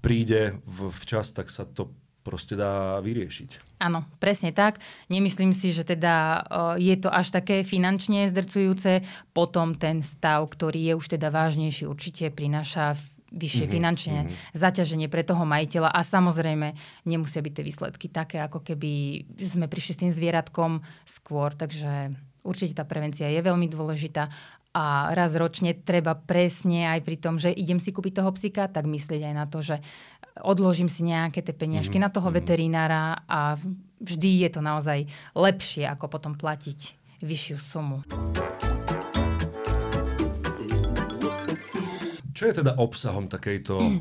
príde 0.03 0.59
v, 0.67 0.91
včas, 0.91 1.31
tak 1.31 1.47
sa 1.47 1.63
to 1.63 1.95
proste 2.25 2.57
dá 2.57 2.97
vyriešiť. 3.05 3.77
Áno, 3.85 4.01
presne 4.17 4.49
tak. 4.49 4.81
Nemyslím 5.13 5.53
si, 5.53 5.69
že 5.69 5.85
teda 5.85 6.41
je 6.81 6.97
to 6.97 7.13
až 7.13 7.29
také 7.29 7.61
finančne 7.61 8.25
zdrcujúce. 8.25 9.05
Potom 9.29 9.77
ten 9.77 10.01
stav, 10.01 10.41
ktorý 10.49 10.89
je 10.89 10.93
už 10.97 11.05
teda 11.05 11.29
vážnejší, 11.29 11.85
určite 11.85 12.33
prináša 12.33 12.97
vyššie 13.33 13.65
mm-hmm, 13.65 13.75
finančné 13.75 14.19
mm-hmm. 14.25 14.53
zaťaženie 14.53 15.07
pre 15.09 15.25
toho 15.25 15.43
majiteľa 15.43 15.89
a 15.89 16.01
samozrejme 16.05 16.77
nemusia 17.09 17.41
byť 17.41 17.53
tie 17.53 17.65
výsledky 17.65 18.07
také, 18.09 18.37
ako 18.41 18.61
keby 18.61 19.25
sme 19.41 19.65
prišli 19.65 19.91
s 19.97 20.01
tým 20.05 20.11
zvieratkom 20.13 20.85
skôr, 21.09 21.57
takže 21.57 22.13
určite 22.45 22.77
tá 22.77 22.85
prevencia 22.85 23.25
je 23.25 23.41
veľmi 23.41 23.65
dôležitá 23.65 24.29
a 24.75 25.15
raz 25.15 25.31
ročne 25.39 25.71
treba 25.71 26.19
presne 26.19 26.91
aj 26.91 26.99
pri 27.07 27.15
tom, 27.15 27.39
že 27.39 27.47
idem 27.47 27.79
si 27.79 27.95
kúpiť 27.95 28.19
toho 28.19 28.35
psika, 28.35 28.67
tak 28.67 28.83
myslieť 28.83 29.31
aj 29.31 29.33
na 29.33 29.45
to, 29.47 29.63
že 29.63 29.79
odložím 30.43 30.91
si 30.91 31.07
nejaké 31.07 31.39
tie 31.39 31.55
peniažky 31.55 31.95
mm-hmm. 31.95 32.11
na 32.11 32.13
toho 32.13 32.27
mhm. 32.27 32.35
veterinára 32.35 33.23
a 33.25 33.55
vždy 34.03 34.43
je 34.45 34.49
to 34.51 34.61
naozaj 34.61 35.07
lepšie, 35.31 35.87
ako 35.87 36.11
potom 36.11 36.35
platiť 36.35 36.99
vyššiu 37.23 37.57
sumu. 37.57 38.03
Čo 42.35 42.51
je 42.51 42.59
teda 42.59 42.75
obsahom 42.75 43.31
takejto, 43.31 43.75
mm. 43.79 43.99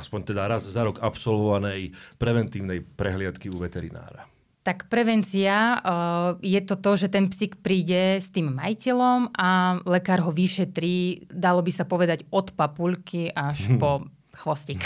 aspoň 0.00 0.20
teda 0.32 0.48
raz 0.48 0.64
za 0.64 0.80
rok 0.80 0.96
absolvovanej 1.04 1.92
preventívnej 2.16 2.80
prehliadky 2.80 3.52
u 3.52 3.60
veterinára? 3.60 4.24
Tak 4.64 4.90
prevencia 4.90 5.78
uh, 5.78 6.40
je 6.42 6.58
to 6.64 6.74
to, 6.80 6.98
že 6.98 7.12
ten 7.12 7.30
psík 7.30 7.62
príde 7.62 8.18
s 8.18 8.32
tým 8.34 8.50
majiteľom 8.50 9.30
a 9.36 9.78
lekár 9.86 10.26
ho 10.26 10.32
vyšetrí, 10.34 11.28
dalo 11.30 11.62
by 11.62 11.70
sa 11.70 11.86
povedať 11.86 12.26
od 12.34 12.50
papulky 12.56 13.30
až 13.30 13.70
hm. 13.70 13.78
po 13.78 14.08
chvostík. 14.34 14.82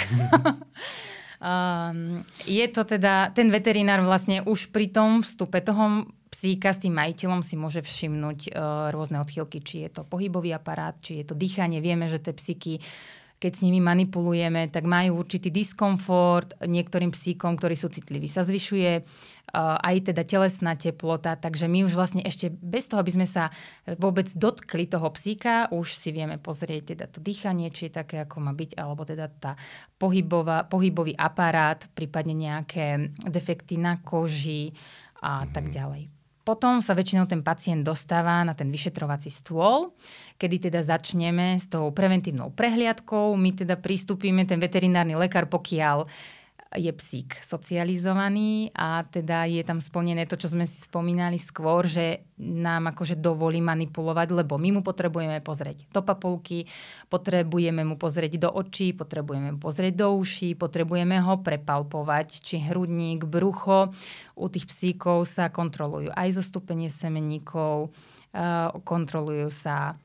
um, 1.41 2.21
je 2.61 2.67
to 2.69 2.83
teda, 2.85 3.33
ten 3.33 3.49
veterinár 3.49 4.03
vlastne 4.05 4.43
už 4.45 4.69
pri 4.75 4.93
tom 4.93 5.23
vstupe 5.25 5.63
toho 5.65 6.11
psíka 6.31 6.71
s 6.71 6.83
tým 6.87 6.95
majiteľom 6.95 7.43
si 7.43 7.59
môže 7.59 7.83
všimnúť 7.83 8.55
uh, 8.55 8.89
rôzne 8.95 9.19
odchylky, 9.19 9.61
či 9.61 9.87
je 9.87 10.01
to 10.01 10.03
pohybový 10.07 10.55
aparát, 10.55 10.95
či 11.03 11.23
je 11.23 11.25
to 11.29 11.35
dýchanie. 11.35 11.83
Vieme, 11.83 12.07
že 12.07 12.23
tie 12.23 12.33
psíky 12.33 12.79
keď 13.41 13.53
s 13.57 13.65
nimi 13.65 13.81
manipulujeme, 13.81 14.69
tak 14.69 14.85
majú 14.85 15.25
určitý 15.25 15.49
diskomfort. 15.49 16.61
Niektorým 16.61 17.09
psíkom, 17.09 17.57
ktorí 17.57 17.73
sú 17.73 17.89
citliví, 17.89 18.29
sa 18.29 18.45
zvyšuje 18.45 19.01
aj 19.57 20.13
teda 20.13 20.23
telesná 20.23 20.79
teplota, 20.79 21.35
takže 21.35 21.67
my 21.67 21.83
už 21.89 21.97
vlastne 21.97 22.23
ešte 22.23 22.53
bez 22.53 22.87
toho, 22.87 23.03
aby 23.03 23.11
sme 23.17 23.27
sa 23.27 23.51
vôbec 23.99 24.31
dotkli 24.31 24.87
toho 24.87 25.11
psíka, 25.11 25.67
už 25.75 25.97
si 25.97 26.15
vieme 26.15 26.39
pozrieť 26.39 26.95
teda 26.95 27.05
to 27.11 27.19
dýchanie, 27.19 27.73
či 27.75 27.91
je 27.91 27.99
také, 27.99 28.23
ako 28.23 28.45
má 28.45 28.53
byť, 28.55 28.79
alebo 28.79 29.03
teda 29.03 29.27
tá 29.27 29.59
pohybová, 29.99 30.69
pohybový 30.71 31.17
aparát, 31.19 31.83
prípadne 31.97 32.37
nejaké 32.37 33.11
defekty 33.27 33.75
na 33.81 33.99
koži 33.99 34.71
a 35.25 35.49
tak 35.51 35.73
mhm. 35.73 35.75
ďalej. 35.75 36.20
Potom 36.51 36.83
sa 36.83 36.99
väčšinou 36.99 37.31
ten 37.31 37.47
pacient 37.47 37.87
dostáva 37.87 38.43
na 38.43 38.59
ten 38.59 38.75
vyšetrovací 38.75 39.31
stôl, 39.31 39.95
kedy 40.35 40.67
teda 40.67 40.83
začneme 40.83 41.55
s 41.55 41.71
tou 41.71 41.95
preventívnou 41.95 42.51
prehliadkou. 42.51 43.39
My 43.39 43.55
teda 43.55 43.79
pristúpime, 43.79 44.43
ten 44.43 44.59
veterinárny 44.59 45.15
lekár, 45.15 45.47
pokiaľ 45.47 46.11
je 46.71 46.93
psík 46.95 47.43
socializovaný 47.43 48.71
a 48.79 49.03
teda 49.03 49.43
je 49.51 49.59
tam 49.67 49.83
splnené 49.83 50.23
to, 50.31 50.39
čo 50.39 50.55
sme 50.55 50.71
si 50.71 50.79
spomínali 50.87 51.35
skôr, 51.35 51.83
že 51.83 52.23
nám 52.39 52.95
akože 52.95 53.19
dovolí 53.19 53.59
manipulovať, 53.59 54.31
lebo 54.31 54.55
my 54.55 54.79
mu 54.79 54.81
potrebujeme 54.87 55.43
pozrieť 55.43 55.91
do 55.91 55.99
papulky, 55.99 56.71
potrebujeme 57.11 57.83
mu 57.83 57.99
pozrieť 57.99 58.39
do 58.39 58.51
očí, 58.55 58.95
potrebujeme 58.95 59.51
mu 59.51 59.59
pozrieť 59.59 59.99
do 59.99 60.15
uší, 60.15 60.55
potrebujeme 60.55 61.19
ho 61.19 61.43
prepalpovať, 61.43 62.39
či 62.39 62.63
hrudník, 62.63 63.27
brucho. 63.27 63.91
U 64.39 64.47
tých 64.47 64.71
psíkov 64.71 65.27
sa 65.27 65.51
kontrolujú 65.51 66.15
aj 66.15 66.39
zostúpenie 66.39 66.87
semeníkov, 66.87 67.91
kontrolujú 68.87 69.51
sa 69.51 69.99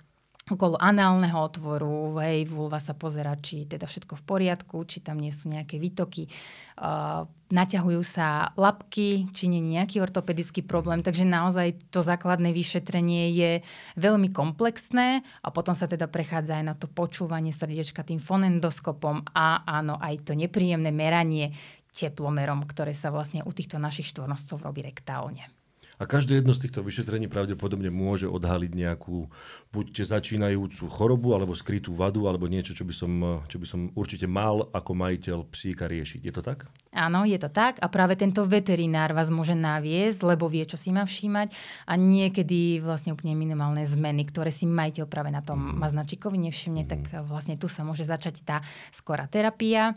okolo 0.45 0.77
análneho 0.77 1.41
otvoru, 1.41 2.21
hej, 2.21 2.45
vulva 2.45 2.77
sa 2.77 2.93
pozera, 2.93 3.33
či 3.33 3.65
teda 3.65 3.89
všetko 3.89 4.13
v 4.13 4.23
poriadku, 4.29 4.77
či 4.85 5.01
tam 5.01 5.17
nie 5.17 5.33
sú 5.33 5.49
nejaké 5.49 5.81
výtoky. 5.81 6.29
Uh, 6.77 7.25
naťahujú 7.49 8.05
sa 8.05 8.53
labky, 8.53 9.25
či 9.33 9.49
nie 9.49 9.57
nejaký 9.57 9.97
ortopedický 10.05 10.61
problém. 10.61 11.01
Takže 11.01 11.25
naozaj 11.25 11.89
to 11.89 12.05
základné 12.05 12.53
vyšetrenie 12.53 13.33
je 13.33 13.51
veľmi 13.97 14.29
komplexné 14.29 15.25
a 15.41 15.49
potom 15.49 15.73
sa 15.73 15.89
teda 15.89 16.05
prechádza 16.05 16.61
aj 16.61 16.65
na 16.69 16.77
to 16.77 16.85
počúvanie 16.85 17.49
srdiečka 17.49 18.05
tým 18.05 18.21
fonendoskopom 18.21 19.25
a 19.33 19.65
áno, 19.65 19.97
aj 19.97 20.29
to 20.29 20.37
nepríjemné 20.37 20.93
meranie 20.93 21.57
teplomerom, 21.89 22.69
ktoré 22.69 22.93
sa 22.93 23.09
vlastne 23.09 23.41
u 23.41 23.49
týchto 23.49 23.81
našich 23.81 24.13
štvornoscov 24.13 24.61
robí 24.61 24.85
rektálne. 24.85 25.49
A 25.95 26.03
každé 26.03 26.43
jedno 26.43 26.51
z 26.51 26.67
týchto 26.67 26.83
vyšetrení 26.83 27.31
pravdepodobne 27.31 27.87
môže 27.87 28.27
odhaliť 28.27 28.71
nejakú 28.75 29.31
buď 29.71 29.85
začínajúcu 30.03 30.83
chorobu, 30.91 31.31
alebo 31.31 31.55
skrytú 31.55 31.95
vadu, 31.95 32.27
alebo 32.27 32.51
niečo, 32.51 32.75
čo 32.75 32.83
by 32.83 32.93
som, 32.93 33.11
čo 33.47 33.57
by 33.57 33.67
som 33.67 33.79
určite 33.95 34.27
mal 34.27 34.67
ako 34.75 34.91
majiteľ 34.91 35.47
psíka 35.49 35.87
riešiť. 35.87 36.21
Je 36.21 36.33
to 36.35 36.43
tak? 36.43 36.67
Áno, 36.91 37.23
je 37.23 37.39
to 37.39 37.47
tak. 37.47 37.79
A 37.79 37.87
práve 37.87 38.19
tento 38.19 38.43
veterinár 38.43 39.15
vás 39.15 39.31
môže 39.31 39.55
naviesť, 39.55 40.35
lebo 40.35 40.51
vie, 40.51 40.67
čo 40.67 40.75
si 40.75 40.91
má 40.91 41.07
všímať. 41.07 41.55
A 41.87 41.95
niekedy 41.95 42.83
vlastne 42.83 43.15
úplne 43.15 43.35
minimálne 43.35 43.87
zmeny, 43.87 44.27
ktoré 44.27 44.51
si 44.51 44.67
majiteľ 44.67 45.05
práve 45.07 45.31
na 45.31 45.39
tom 45.39 45.59
mm. 45.59 45.79
maznačikovi 45.79 46.35
nevšimne, 46.39 46.83
mm. 46.83 46.89
tak 46.91 47.01
vlastne 47.23 47.55
tu 47.55 47.71
sa 47.71 47.87
môže 47.87 48.03
začať 48.03 48.43
tá 48.43 48.57
skorá 48.91 49.27
terapia 49.31 49.95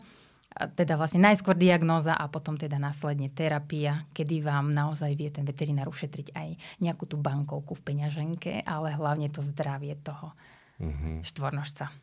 teda 0.49 0.97
vlastne 0.97 1.21
najskôr 1.21 1.53
diagnóza 1.53 2.17
a 2.17 2.25
potom 2.25 2.57
teda 2.57 2.81
následne 2.81 3.29
terapia, 3.29 4.09
kedy 4.17 4.41
vám 4.41 4.73
naozaj 4.73 5.13
vie 5.13 5.29
ten 5.29 5.45
veterinár 5.45 5.87
ušetriť 5.93 6.33
aj 6.33 6.47
nejakú 6.81 7.05
tú 7.05 7.21
bankovku 7.21 7.77
v 7.77 7.85
peňaženke, 7.85 8.65
ale 8.65 8.97
hlavne 8.97 9.29
to 9.29 9.45
zdravie 9.45 9.93
toho 10.01 10.33
mm-hmm. 10.81 11.21
štvornožca. 11.21 11.93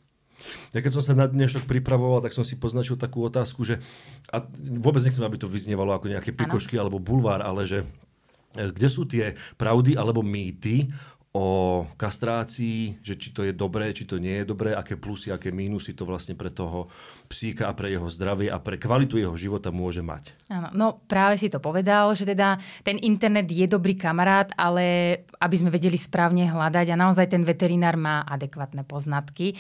Ja 0.77 0.85
keď 0.85 1.01
som 1.01 1.03
sa 1.03 1.17
na 1.17 1.27
dnešok 1.27 1.65
pripravoval, 1.65 2.21
tak 2.21 2.37
som 2.37 2.45
si 2.45 2.61
poznačil 2.61 3.01
takú 3.01 3.25
otázku, 3.25 3.65
že 3.65 3.81
a 4.29 4.45
vôbec 4.79 5.01
nechcem, 5.01 5.25
aby 5.25 5.41
to 5.41 5.49
vyznievalo 5.49 5.97
ako 5.97 6.13
nejaké 6.13 6.37
pikošky 6.37 6.77
ano. 6.77 6.87
alebo 6.87 7.01
bulvár, 7.01 7.41
ale 7.41 7.65
že 7.65 7.83
e, 8.53 8.69
kde 8.69 8.89
sú 8.93 9.09
tie 9.09 9.33
pravdy 9.57 9.97
alebo 9.97 10.21
mýty 10.21 10.93
o 11.37 11.85
kastrácii, 12.01 13.05
že 13.05 13.21
či 13.21 13.29
to 13.37 13.45
je 13.45 13.53
dobré, 13.53 13.93
či 13.93 14.09
to 14.09 14.17
nie 14.17 14.41
je 14.41 14.49
dobré, 14.49 14.73
aké 14.73 14.97
plusy, 14.97 15.29
aké 15.29 15.53
mínusy 15.53 15.93
to 15.93 16.09
vlastne 16.09 16.33
pre 16.33 16.49
toho 16.49 16.89
psíka 17.29 17.69
a 17.69 17.77
pre 17.77 17.93
jeho 17.93 18.09
zdravie 18.09 18.49
a 18.49 18.57
pre 18.57 18.81
kvalitu 18.81 19.21
jeho 19.21 19.37
života 19.37 19.69
môže 19.69 20.01
mať. 20.01 20.33
Áno, 20.49 20.73
no 20.73 20.87
práve 21.05 21.37
si 21.37 21.53
to 21.53 21.61
povedal, 21.61 22.17
že 22.17 22.25
teda 22.25 22.57
ten 22.81 22.97
internet 23.05 23.53
je 23.53 23.69
dobrý 23.69 24.01
kamarát, 24.01 24.49
ale 24.57 25.21
aby 25.37 25.57
sme 25.61 25.69
vedeli 25.69 26.01
správne 26.01 26.49
hľadať 26.49 26.89
a 26.89 26.97
naozaj 26.97 27.29
ten 27.29 27.45
veterinár 27.45 28.01
má 28.01 28.25
adekvátne 28.25 28.89
poznatky 28.89 29.53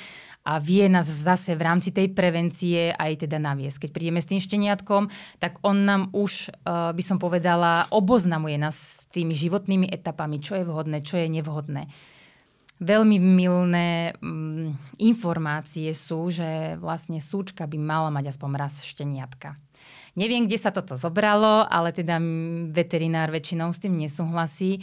a 0.46 0.62
vie 0.62 0.86
nás 0.86 1.10
zase 1.10 1.58
v 1.58 1.66
rámci 1.66 1.90
tej 1.90 2.14
prevencie 2.14 2.94
aj 2.94 3.26
teda 3.26 3.42
naviesť. 3.42 3.86
Keď 3.86 3.90
prídeme 3.90 4.22
s 4.22 4.30
tým 4.30 4.38
šteniatkom, 4.38 5.10
tak 5.42 5.58
on 5.66 5.82
nám 5.82 6.02
už, 6.14 6.54
uh, 6.62 6.94
by 6.94 7.02
som 7.02 7.18
povedala, 7.18 7.90
oboznamuje 7.90 8.54
nás 8.54 9.02
s 9.02 9.10
tými 9.10 9.34
životnými 9.34 9.90
etapami, 9.90 10.38
čo 10.38 10.54
je 10.54 10.62
vhodné, 10.62 11.02
čo 11.02 11.18
je 11.18 11.26
nevhodné. 11.26 11.56
Veľmi 12.76 13.16
milné 13.16 14.12
um, 14.20 14.76
informácie 15.00 15.96
sú, 15.96 16.28
že 16.28 16.76
vlastne 16.76 17.24
súčka 17.24 17.64
by 17.64 17.80
mala 17.80 18.12
mať 18.12 18.36
aspoň 18.36 18.50
raz 18.52 18.84
šteniatka. 18.84 19.56
Neviem, 20.16 20.48
kde 20.48 20.56
sa 20.56 20.72
toto 20.72 20.96
zobralo, 20.96 21.68
ale 21.68 21.92
teda 21.92 22.16
veterinár 22.72 23.28
väčšinou 23.28 23.68
s 23.68 23.84
tým 23.84 24.00
nesúhlasí, 24.00 24.80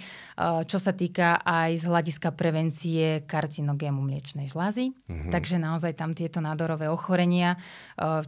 čo 0.69 0.77
sa 0.77 0.93
týka 0.93 1.41
aj 1.41 1.81
z 1.81 1.89
hľadiska 1.89 2.37
prevencie 2.37 3.25
karcinogému 3.25 3.97
mliečnej 3.97 4.45
žlázy. 4.45 4.93
Mm-hmm. 4.93 5.33
Takže 5.33 5.57
naozaj 5.57 5.97
tam 5.97 6.13
tieto 6.13 6.37
nádorové 6.37 6.85
ochorenia, 6.85 7.57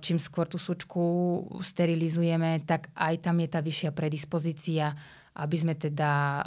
čím 0.01 0.17
skôr 0.17 0.49
tú 0.49 0.57
sučku 0.57 1.45
sterilizujeme, 1.61 2.65
tak 2.65 2.89
aj 2.97 3.21
tam 3.21 3.37
je 3.37 3.49
tá 3.53 3.61
vyššia 3.61 3.93
predispozícia, 3.93 4.97
aby 5.37 5.55
sme 5.61 5.77
teda 5.77 6.41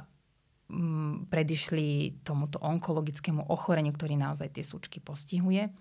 predišli 1.33 2.21
tomuto 2.21 2.61
onkologickému 2.61 3.49
ochoreniu, 3.49 3.97
ktorý 3.97 4.21
naozaj 4.21 4.53
tie 4.53 4.65
súčky 4.65 5.01
postihuje. 5.01 5.73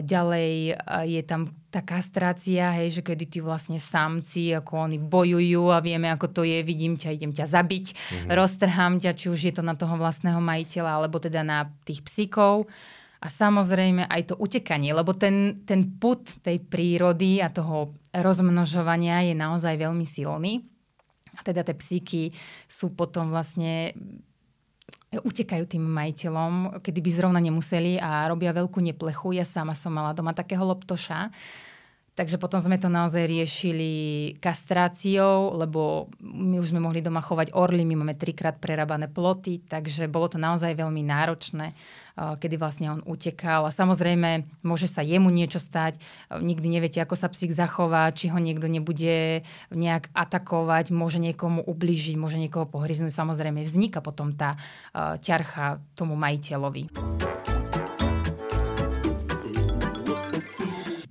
Ďalej 0.00 0.72
je 1.04 1.22
tam 1.28 1.52
tá 1.68 1.84
kastrácia, 1.84 2.72
hej, 2.80 2.96
že 2.96 3.02
kedy 3.04 3.24
tí 3.28 3.38
vlastne 3.44 3.76
samci, 3.76 4.56
ako 4.56 4.88
oni 4.88 4.96
bojujú 4.96 5.68
a 5.68 5.84
vieme, 5.84 6.08
ako 6.08 6.32
to 6.32 6.42
je, 6.48 6.64
vidím 6.64 6.96
ťa, 6.96 7.12
idem 7.12 7.30
ťa 7.36 7.44
zabiť, 7.44 7.86
mm-hmm. 7.92 8.28
roztrhám 8.32 9.04
ťa, 9.04 9.12
či 9.12 9.28
už 9.28 9.40
je 9.52 9.52
to 9.52 9.60
na 9.60 9.76
toho 9.76 10.00
vlastného 10.00 10.40
majiteľa, 10.40 11.04
alebo 11.04 11.20
teda 11.20 11.44
na 11.44 11.68
tých 11.84 12.00
psíkov. 12.00 12.72
a 13.20 13.26
samozrejme 13.28 14.08
aj 14.08 14.32
to 14.32 14.34
utekanie, 14.40 14.96
lebo 14.96 15.12
ten, 15.12 15.60
ten 15.68 15.84
put 16.00 16.24
tej 16.40 16.56
prírody 16.56 17.44
a 17.44 17.52
toho 17.52 17.92
rozmnožovania 18.16 19.28
je 19.28 19.36
naozaj 19.36 19.76
veľmi 19.76 20.08
silný. 20.08 20.64
A 21.40 21.42
teda 21.42 21.64
tie 21.64 21.72
psíky 21.72 22.22
sú 22.68 22.92
potom 22.92 23.32
vlastne 23.32 23.96
utekajú 25.10 25.66
tým 25.66 25.82
majiteľom, 25.82 26.78
kedy 26.86 27.00
by 27.02 27.10
zrovna 27.10 27.40
nemuseli 27.42 27.98
a 27.98 28.30
robia 28.30 28.54
veľkú 28.54 28.78
neplechu. 28.78 29.34
Ja 29.34 29.42
sama 29.42 29.74
som 29.74 29.90
mala 29.90 30.14
doma 30.14 30.30
takého 30.30 30.62
loptoša, 30.62 31.34
Takže 32.20 32.36
potom 32.36 32.60
sme 32.60 32.76
to 32.76 32.92
naozaj 32.92 33.24
riešili 33.24 33.92
kastráciou, 34.44 35.56
lebo 35.56 36.12
my 36.20 36.60
už 36.60 36.76
sme 36.76 36.84
mohli 36.84 37.00
doma 37.00 37.24
chovať 37.24 37.56
orly, 37.56 37.80
my 37.88 37.96
máme 37.96 38.12
trikrát 38.12 38.60
prerábané 38.60 39.08
ploty, 39.08 39.64
takže 39.64 40.04
bolo 40.04 40.28
to 40.28 40.36
naozaj 40.36 40.76
veľmi 40.76 41.00
náročné, 41.00 41.72
eh, 41.72 42.36
kedy 42.36 42.60
vlastne 42.60 42.92
on 42.92 43.00
utekal. 43.08 43.64
A 43.64 43.72
samozrejme, 43.72 44.44
môže 44.60 44.84
sa 44.84 45.00
jemu 45.00 45.32
niečo 45.32 45.56
stať, 45.56 45.96
nikdy 46.28 46.68
neviete, 46.68 47.00
ako 47.00 47.16
sa 47.16 47.32
psík 47.32 47.56
zachová, 47.56 48.12
či 48.12 48.28
ho 48.28 48.36
niekto 48.36 48.68
nebude 48.68 49.40
nejak 49.72 50.12
atakovať, 50.12 50.92
môže 50.92 51.16
niekomu 51.24 51.64
ubližiť, 51.64 52.20
môže 52.20 52.36
niekoho 52.36 52.68
pohryznúť. 52.68 53.16
Samozrejme, 53.16 53.64
vzniká 53.64 54.04
potom 54.04 54.36
tá 54.36 54.60
eh, 54.60 55.16
ťarcha 55.24 55.80
tomu 55.96 56.20
majiteľovi. 56.20 56.92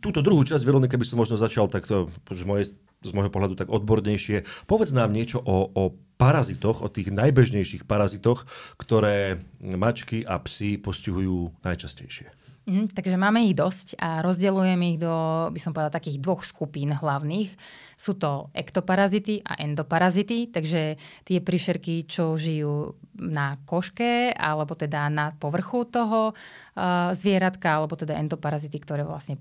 Túto 0.10 0.25
druhú 0.25 0.42
časť, 0.42 0.66
Veronika, 0.66 0.98
by 0.98 1.06
som 1.06 1.22
možno 1.22 1.38
začal 1.38 1.70
takto 1.70 2.10
z, 2.34 2.42
mojej, 2.42 2.74
z 3.06 3.12
môjho 3.13 3.30
pohľadu 3.30 3.54
tak 3.54 3.70
odbornejšie. 3.70 4.66
Povedz 4.66 4.89
nám 4.89 5.13
niečo 5.13 5.38
o, 5.38 5.70
o 5.70 5.84
parazitoch, 6.18 6.82
o 6.82 6.89
tých 6.89 7.13
najbežnejších 7.13 7.86
parazitoch, 7.86 8.50
ktoré 8.82 9.46
mačky 9.62 10.25
a 10.25 10.42
psy 10.42 10.82
postihujú 10.82 11.54
najčastejšie. 11.62 12.34
Mm, 12.70 12.86
takže 12.94 13.18
máme 13.18 13.50
ich 13.50 13.58
dosť 13.58 13.98
a 13.98 14.22
rozdeľujeme 14.22 14.94
ich 14.94 15.00
do, 15.02 15.50
by 15.50 15.58
som 15.58 15.74
povedala, 15.74 15.90
takých 15.90 16.22
dvoch 16.22 16.46
skupín 16.46 16.94
hlavných. 16.94 17.50
Sú 17.98 18.14
to 18.14 18.54
ektoparazity 18.54 19.42
a 19.42 19.58
endoparazity, 19.58 20.54
takže 20.54 21.02
tie 21.26 21.40
príšerky, 21.42 22.06
čo 22.06 22.38
žijú 22.38 22.94
na 23.18 23.58
koške 23.66 24.38
alebo 24.38 24.78
teda 24.78 25.10
na 25.10 25.34
povrchu 25.34 25.90
toho 25.90 26.32
uh, 26.32 27.12
zvieratka, 27.18 27.82
alebo 27.82 27.98
teda 27.98 28.22
endoparazity, 28.22 28.78
ktoré 28.78 29.02
vlastne 29.02 29.34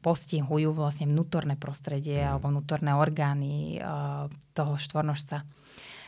postihujú 0.00 0.70
vlastne 0.70 1.10
vnútorné 1.10 1.58
prostredie 1.58 2.22
mm. 2.22 2.28
alebo 2.30 2.54
vnútorné 2.54 2.94
orgány 2.94 3.82
uh, 3.82 4.30
toho 4.54 4.78
štvornožca. 4.78 5.42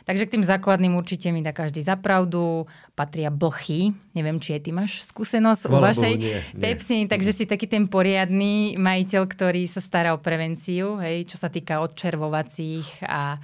Takže 0.03 0.27
k 0.27 0.33
tým 0.35 0.43
základným 0.43 0.99
určite 0.99 1.31
mi 1.31 1.39
dá 1.39 1.55
každý 1.55 1.79
zapravdu. 1.79 2.67
Patria 2.91 3.31
blchy. 3.31 3.95
Neviem, 4.11 4.37
či 4.43 4.59
aj 4.59 4.61
ty 4.67 4.71
máš 4.75 5.07
skúsenosť 5.07 5.71
Hvala 5.71 5.79
u 5.79 5.81
vašej 5.89 6.13
Bohu, 6.19 6.25
nie, 6.27 6.39
Pepsi. 6.59 6.97
Nie. 7.03 7.09
Takže 7.09 7.31
si 7.31 7.43
taký 7.47 7.65
ten 7.71 7.87
poriadny 7.87 8.75
majiteľ, 8.75 9.23
ktorý 9.25 9.63
sa 9.65 9.79
stará 9.79 10.11
o 10.11 10.19
prevenciu, 10.19 10.99
hej, 10.99 11.25
čo 11.25 11.39
sa 11.39 11.47
týka 11.47 11.79
odčervovacích 11.79 13.07
a 13.07 13.39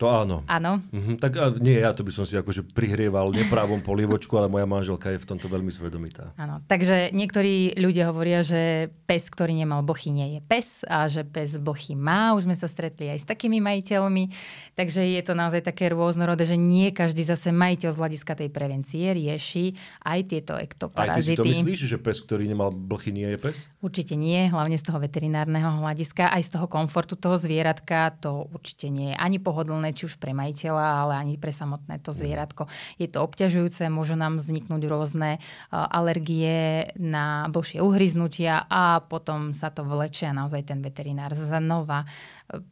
to 0.00 0.08
áno. 0.08 0.40
Áno. 0.48 0.80
Mhm, 0.88 1.20
tak 1.20 1.36
a 1.36 1.52
nie, 1.60 1.76
ja 1.76 1.92
to 1.92 2.00
by 2.00 2.08
som 2.08 2.24
si 2.24 2.32
akože 2.32 2.72
prihrieval 2.72 3.36
neprávom 3.36 3.84
polievočku, 3.84 4.32
ale 4.40 4.48
moja 4.48 4.64
manželka 4.64 5.12
je 5.12 5.20
v 5.20 5.28
tomto 5.28 5.52
veľmi 5.52 5.68
svedomitá. 5.68 6.32
Áno, 6.40 6.64
takže 6.64 7.12
niektorí 7.12 7.76
ľudia 7.76 8.08
hovoria, 8.08 8.40
že 8.40 8.88
pes, 9.04 9.28
ktorý 9.28 9.52
nemal 9.52 9.84
blchy, 9.84 10.08
nie 10.08 10.28
je 10.32 10.40
pes 10.40 10.88
a 10.88 11.04
že 11.04 11.28
pes 11.28 11.60
blchy 11.60 12.00
má. 12.00 12.32
Už 12.32 12.48
sme 12.48 12.56
sa 12.56 12.64
stretli 12.64 13.12
aj 13.12 13.20
s 13.20 13.26
takými 13.28 13.60
majiteľmi. 13.60 14.32
Takže 14.72 15.04
je 15.04 15.20
to 15.20 15.36
naozaj 15.36 15.60
také 15.60 15.92
rôznorodé, 15.92 16.48
že 16.48 16.56
nie 16.56 16.88
každý 16.96 17.20
zase 17.20 17.52
majiteľ 17.52 17.92
z 17.92 18.00
hľadiska 18.00 18.32
tej 18.40 18.48
prevencie 18.48 19.04
rieši 19.12 19.76
aj 20.00 20.18
tieto 20.32 20.56
ektoparazity. 20.56 21.12
Aj 21.12 21.20
ty 21.20 21.28
si 21.28 21.36
to 21.36 21.44
myslíš, 21.44 21.80
že 21.84 21.98
pes, 22.00 22.16
ktorý 22.24 22.48
nemal 22.48 22.72
blchy, 22.72 23.12
nie 23.12 23.28
je 23.36 23.38
pes? 23.38 23.68
Určite 23.84 24.16
nie, 24.16 24.48
hlavne 24.48 24.80
z 24.80 24.84
toho 24.88 24.96
veterinárneho 24.96 25.84
hľadiska. 25.84 26.32
Aj 26.32 26.40
z 26.40 26.56
toho 26.56 26.64
komfortu 26.72 27.20
toho 27.20 27.36
zvieratka 27.36 28.16
to 28.16 28.48
určite 28.48 28.88
nie 28.88 29.12
je 29.12 29.16
ani 29.20 29.36
pohodlné 29.36 29.89
či 29.92 30.08
už 30.08 30.16
pre 30.16 30.32
majiteľa, 30.32 30.86
ale 31.06 31.12
ani 31.18 31.34
pre 31.36 31.54
samotné 31.54 32.02
to 32.02 32.10
zvieratko. 32.14 32.66
Je 32.96 33.06
to 33.06 33.22
obťažujúce, 33.22 33.86
môžu 33.92 34.14
nám 34.14 34.38
vzniknúť 34.38 34.82
rôzne 34.86 35.38
alergie 35.70 36.90
na 36.98 37.46
blšie 37.52 37.82
uhryznutia 37.82 38.66
a 38.66 39.02
potom 39.04 39.54
sa 39.54 39.70
to 39.74 39.86
vlečie 39.86 40.30
a 40.30 40.36
naozaj 40.36 40.70
ten 40.70 40.80
veterinár 40.80 41.32
znova 41.34 42.06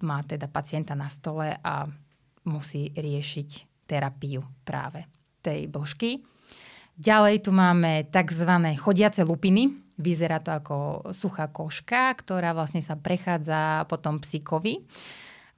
má 0.02 0.18
teda 0.26 0.50
pacienta 0.50 0.98
na 0.98 1.06
stole 1.06 1.54
a 1.62 1.86
musí 2.48 2.90
riešiť 2.94 3.50
terapiu 3.86 4.42
práve 4.66 5.06
tej 5.40 5.70
blžky. 5.70 6.24
Ďalej 6.98 7.46
tu 7.46 7.54
máme 7.54 8.10
tzv. 8.10 8.50
chodiace 8.74 9.22
lupiny. 9.22 9.70
Vyzerá 9.98 10.42
to 10.42 10.50
ako 10.50 10.76
suchá 11.14 11.46
koška, 11.50 12.10
ktorá 12.18 12.54
vlastne 12.54 12.82
sa 12.82 12.98
prechádza 12.98 13.86
potom 13.86 14.18
psíkovi. 14.18 14.82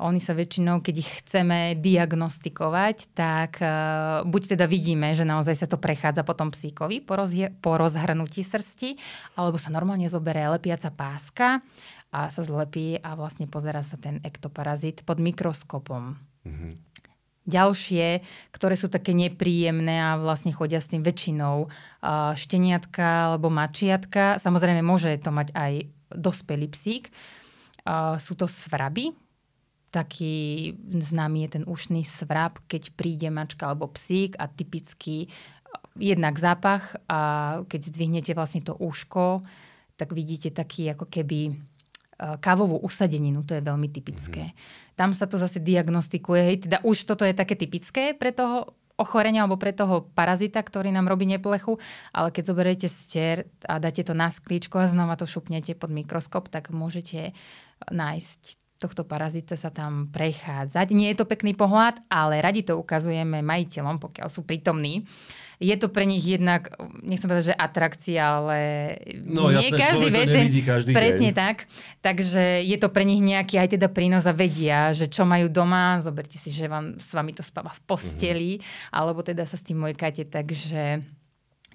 Oni 0.01 0.17
sa 0.17 0.33
väčšinou, 0.33 0.81
keď 0.81 0.95
ich 0.97 1.11
chceme 1.21 1.77
diagnostikovať, 1.77 3.13
tak 3.13 3.61
uh, 3.61 4.25
buď 4.25 4.57
teda 4.57 4.65
vidíme, 4.65 5.13
že 5.13 5.29
naozaj 5.29 5.61
sa 5.61 5.69
to 5.69 5.77
prechádza 5.77 6.25
potom 6.25 6.49
psíkovi 6.49 7.05
po, 7.05 7.21
rozhi- 7.21 7.53
po 7.61 7.77
rozhrnutí 7.77 8.41
srsti, 8.41 8.97
alebo 9.37 9.61
sa 9.61 9.69
normálne 9.69 10.09
zoberie 10.09 10.49
lepiaca 10.49 10.89
páska 10.89 11.61
a 12.11 12.33
sa 12.33 12.43
zlepí 12.43 12.97
a 12.97 13.13
vlastne 13.13 13.45
pozera 13.45 13.85
sa 13.85 14.01
ten 14.01 14.25
ektoparazit 14.25 15.05
pod 15.05 15.21
mikroskopom. 15.21 16.17
Mm-hmm. 16.49 16.73
Ďalšie, 17.51 18.25
ktoré 18.57 18.75
sú 18.81 18.89
také 18.89 19.13
nepríjemné 19.13 20.01
a 20.01 20.17
vlastne 20.17 20.53
chodia 20.53 20.81
s 20.81 20.89
tým 20.89 21.05
väčšinou 21.05 21.67
uh, 21.67 22.33
šteniatka 22.37 23.33
alebo 23.33 23.53
mačiatka. 23.53 24.41
Samozrejme 24.41 24.81
môže 24.81 25.13
to 25.21 25.29
mať 25.29 25.53
aj 25.53 25.73
dospelý 26.13 26.73
psík. 26.73 27.13
Uh, 27.85 28.21
sú 28.21 28.37
to 28.37 28.45
svraby, 28.45 29.13
taký 29.91 30.75
známy 30.87 31.47
je 31.47 31.51
ten 31.61 31.65
ušný 31.67 32.07
svrab, 32.07 32.63
keď 32.71 32.95
príde 32.95 33.29
mačka 33.29 33.71
alebo 33.71 33.91
psík 33.91 34.39
a 34.39 34.47
typicky 34.47 35.27
jednak 35.99 36.39
zápach 36.39 36.95
a 37.11 37.21
keď 37.67 37.81
zdvihnete 37.91 38.33
vlastne 38.35 38.63
to 38.63 38.79
úško, 38.79 39.43
tak 39.99 40.15
vidíte 40.15 40.55
taký 40.55 40.95
ako 40.95 41.11
keby 41.11 41.41
e, 41.51 41.53
kávovú 42.41 42.81
usadeninu, 42.81 43.45
to 43.45 43.59
je 43.59 43.63
veľmi 43.67 43.91
typické. 43.91 44.51
Mm-hmm. 44.51 44.97
Tam 44.97 45.11
sa 45.13 45.27
to 45.27 45.37
zase 45.37 45.61
diagnostikuje, 45.61 46.41
hej, 46.41 46.57
teda 46.71 46.79
už 46.87 47.05
toto 47.05 47.27
je 47.27 47.35
také 47.37 47.59
typické 47.59 48.17
pre 48.17 48.33
toho 48.33 48.81
ochorenia 49.01 49.49
alebo 49.49 49.57
pre 49.57 49.73
toho 49.73 50.05
parazita, 50.13 50.61
ktorý 50.61 50.93
nám 50.93 51.09
robí 51.09 51.25
neplechu, 51.25 51.81
ale 52.13 52.29
keď 52.29 52.53
zoberiete 52.53 52.89
stier 52.89 53.49
a 53.65 53.81
dáte 53.81 54.05
to 54.05 54.13
na 54.13 54.29
sklíčko 54.29 54.77
a 54.77 54.91
znova 54.93 55.17
to 55.17 55.25
šupnete 55.25 55.73
pod 55.73 55.89
mikroskop, 55.89 56.53
tak 56.53 56.69
môžete 56.69 57.33
nájsť 57.89 58.60
tohto 58.81 59.05
parazita 59.05 59.61
sa 59.61 59.69
tam 59.69 60.09
prechádzať. 60.09 60.97
Nie 60.97 61.13
je 61.13 61.21
to 61.21 61.29
pekný 61.29 61.53
pohľad, 61.53 62.01
ale 62.09 62.41
radi 62.41 62.65
to 62.65 62.81
ukazujeme 62.81 63.45
majiteľom, 63.45 64.01
pokiaľ 64.01 64.29
sú 64.33 64.41
prítomní. 64.49 65.05
Je 65.61 65.77
to 65.77 65.93
pre 65.93 66.09
nich 66.09 66.25
jednak, 66.25 66.73
nechcem 67.05 67.29
povedať, 67.29 67.53
že 67.53 67.61
atrakcia, 67.61 68.25
ale 68.41 68.59
no, 69.21 69.53
nie 69.53 69.69
jasné, 69.69 69.77
každý 69.77 70.09
vie. 70.09 70.65
každý 70.65 70.91
Presne 70.97 71.31
deň. 71.31 71.37
tak. 71.37 71.69
Takže 72.01 72.65
je 72.65 72.77
to 72.81 72.89
pre 72.89 73.05
nich 73.05 73.21
nejaký 73.21 73.61
aj 73.61 73.77
teda 73.77 73.93
prínos 73.93 74.25
a 74.25 74.33
vedia, 74.33 74.97
že 74.97 75.13
čo 75.13 75.29
majú 75.29 75.53
doma, 75.53 76.01
zoberte 76.01 76.41
si, 76.41 76.49
že 76.49 76.65
vám, 76.65 76.97
s 76.97 77.13
vami 77.13 77.37
to 77.37 77.45
spáva 77.45 77.77
v 77.77 77.81
posteli, 77.85 78.53
mm-hmm. 78.57 78.97
alebo 78.97 79.21
teda 79.21 79.45
sa 79.45 79.61
s 79.61 79.67
tým 79.69 79.85
mojkáte, 79.85 80.25
takže 80.33 81.05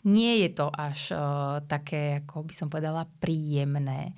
nie 0.06 0.34
je 0.46 0.50
to 0.54 0.74
až 0.74 1.14
uh, 1.14 1.62
také, 1.70 2.26
ako 2.26 2.42
by 2.42 2.54
som 2.58 2.74
povedala, 2.74 3.06
príjemné. 3.22 4.18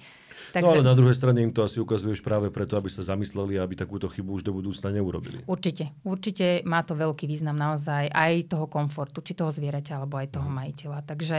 Takže... 0.54 0.64
No 0.64 0.80
ale 0.80 0.86
na 0.86 0.96
druhej 0.96 1.18
strane 1.18 1.42
im 1.44 1.52
to 1.52 1.66
asi 1.66 1.82
ukazuješ 1.82 2.22
práve 2.22 2.54
preto, 2.54 2.78
aby 2.78 2.88
sa 2.88 3.04
zamysleli 3.04 3.58
a 3.58 3.66
aby 3.66 3.74
takúto 3.74 4.08
chybu 4.08 4.40
už 4.40 4.44
do 4.46 4.54
budúcna 4.54 4.94
neurobili. 4.94 5.44
Určite. 5.50 5.92
Určite 6.06 6.62
má 6.64 6.86
to 6.86 6.94
veľký 6.94 7.26
význam 7.26 7.58
naozaj 7.58 8.10
aj 8.14 8.54
toho 8.54 8.66
komfortu, 8.70 9.26
či 9.26 9.34
toho 9.34 9.50
zvieraťa, 9.50 10.00
alebo 10.00 10.22
aj 10.22 10.38
toho 10.38 10.50
mm. 10.50 10.56
majiteľa. 10.56 11.00
Takže 11.06 11.38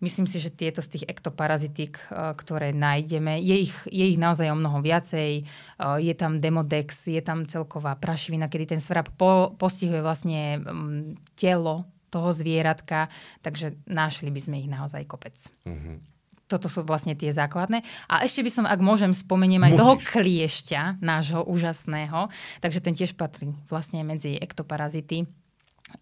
myslím 0.00 0.26
si, 0.30 0.38
že 0.38 0.54
tieto 0.54 0.80
z 0.80 0.98
tých 0.98 1.04
ektoparazitík, 1.10 1.92
eh, 1.98 2.32
ktoré 2.38 2.70
nájdeme, 2.70 3.38
je 3.42 3.56
ich, 3.68 3.74
je 3.90 4.04
ich 4.06 4.18
naozaj 4.18 4.48
o 4.52 4.56
mnoho 4.56 4.80
viacej. 4.80 5.30
Eh, 5.42 5.98
je 6.00 6.14
tam 6.14 6.38
demodex, 6.38 7.10
je 7.10 7.22
tam 7.22 7.44
celková 7.44 7.98
prašivina, 7.98 8.46
kedy 8.46 8.78
ten 8.78 8.80
svrab 8.80 9.10
po, 9.18 9.54
postihuje 9.58 10.00
vlastne 10.00 10.62
mm, 10.62 11.34
telo 11.34 11.86
toho 12.06 12.30
zvieratka, 12.32 13.10
takže 13.42 13.76
našli 13.84 14.30
by 14.30 14.40
sme 14.40 14.56
ich 14.62 14.70
naozaj 14.70 15.04
kopec. 15.04 15.36
Mm-hmm 15.66 16.15
toto 16.46 16.70
sú 16.70 16.86
vlastne 16.86 17.18
tie 17.18 17.34
základné. 17.34 17.82
A 18.06 18.22
ešte 18.22 18.42
by 18.46 18.50
som, 18.50 18.64
ak 18.64 18.78
môžem, 18.78 19.10
spomeniem 19.10 19.66
aj 19.66 19.72
Musíš. 19.74 19.82
toho 19.82 19.94
kliešťa, 19.98 20.82
nášho 21.02 21.42
úžasného. 21.42 22.30
Takže 22.62 22.80
ten 22.82 22.94
tiež 22.94 23.18
patrí 23.18 23.50
vlastne 23.66 24.06
medzi 24.06 24.38
ektoparazity. 24.38 25.26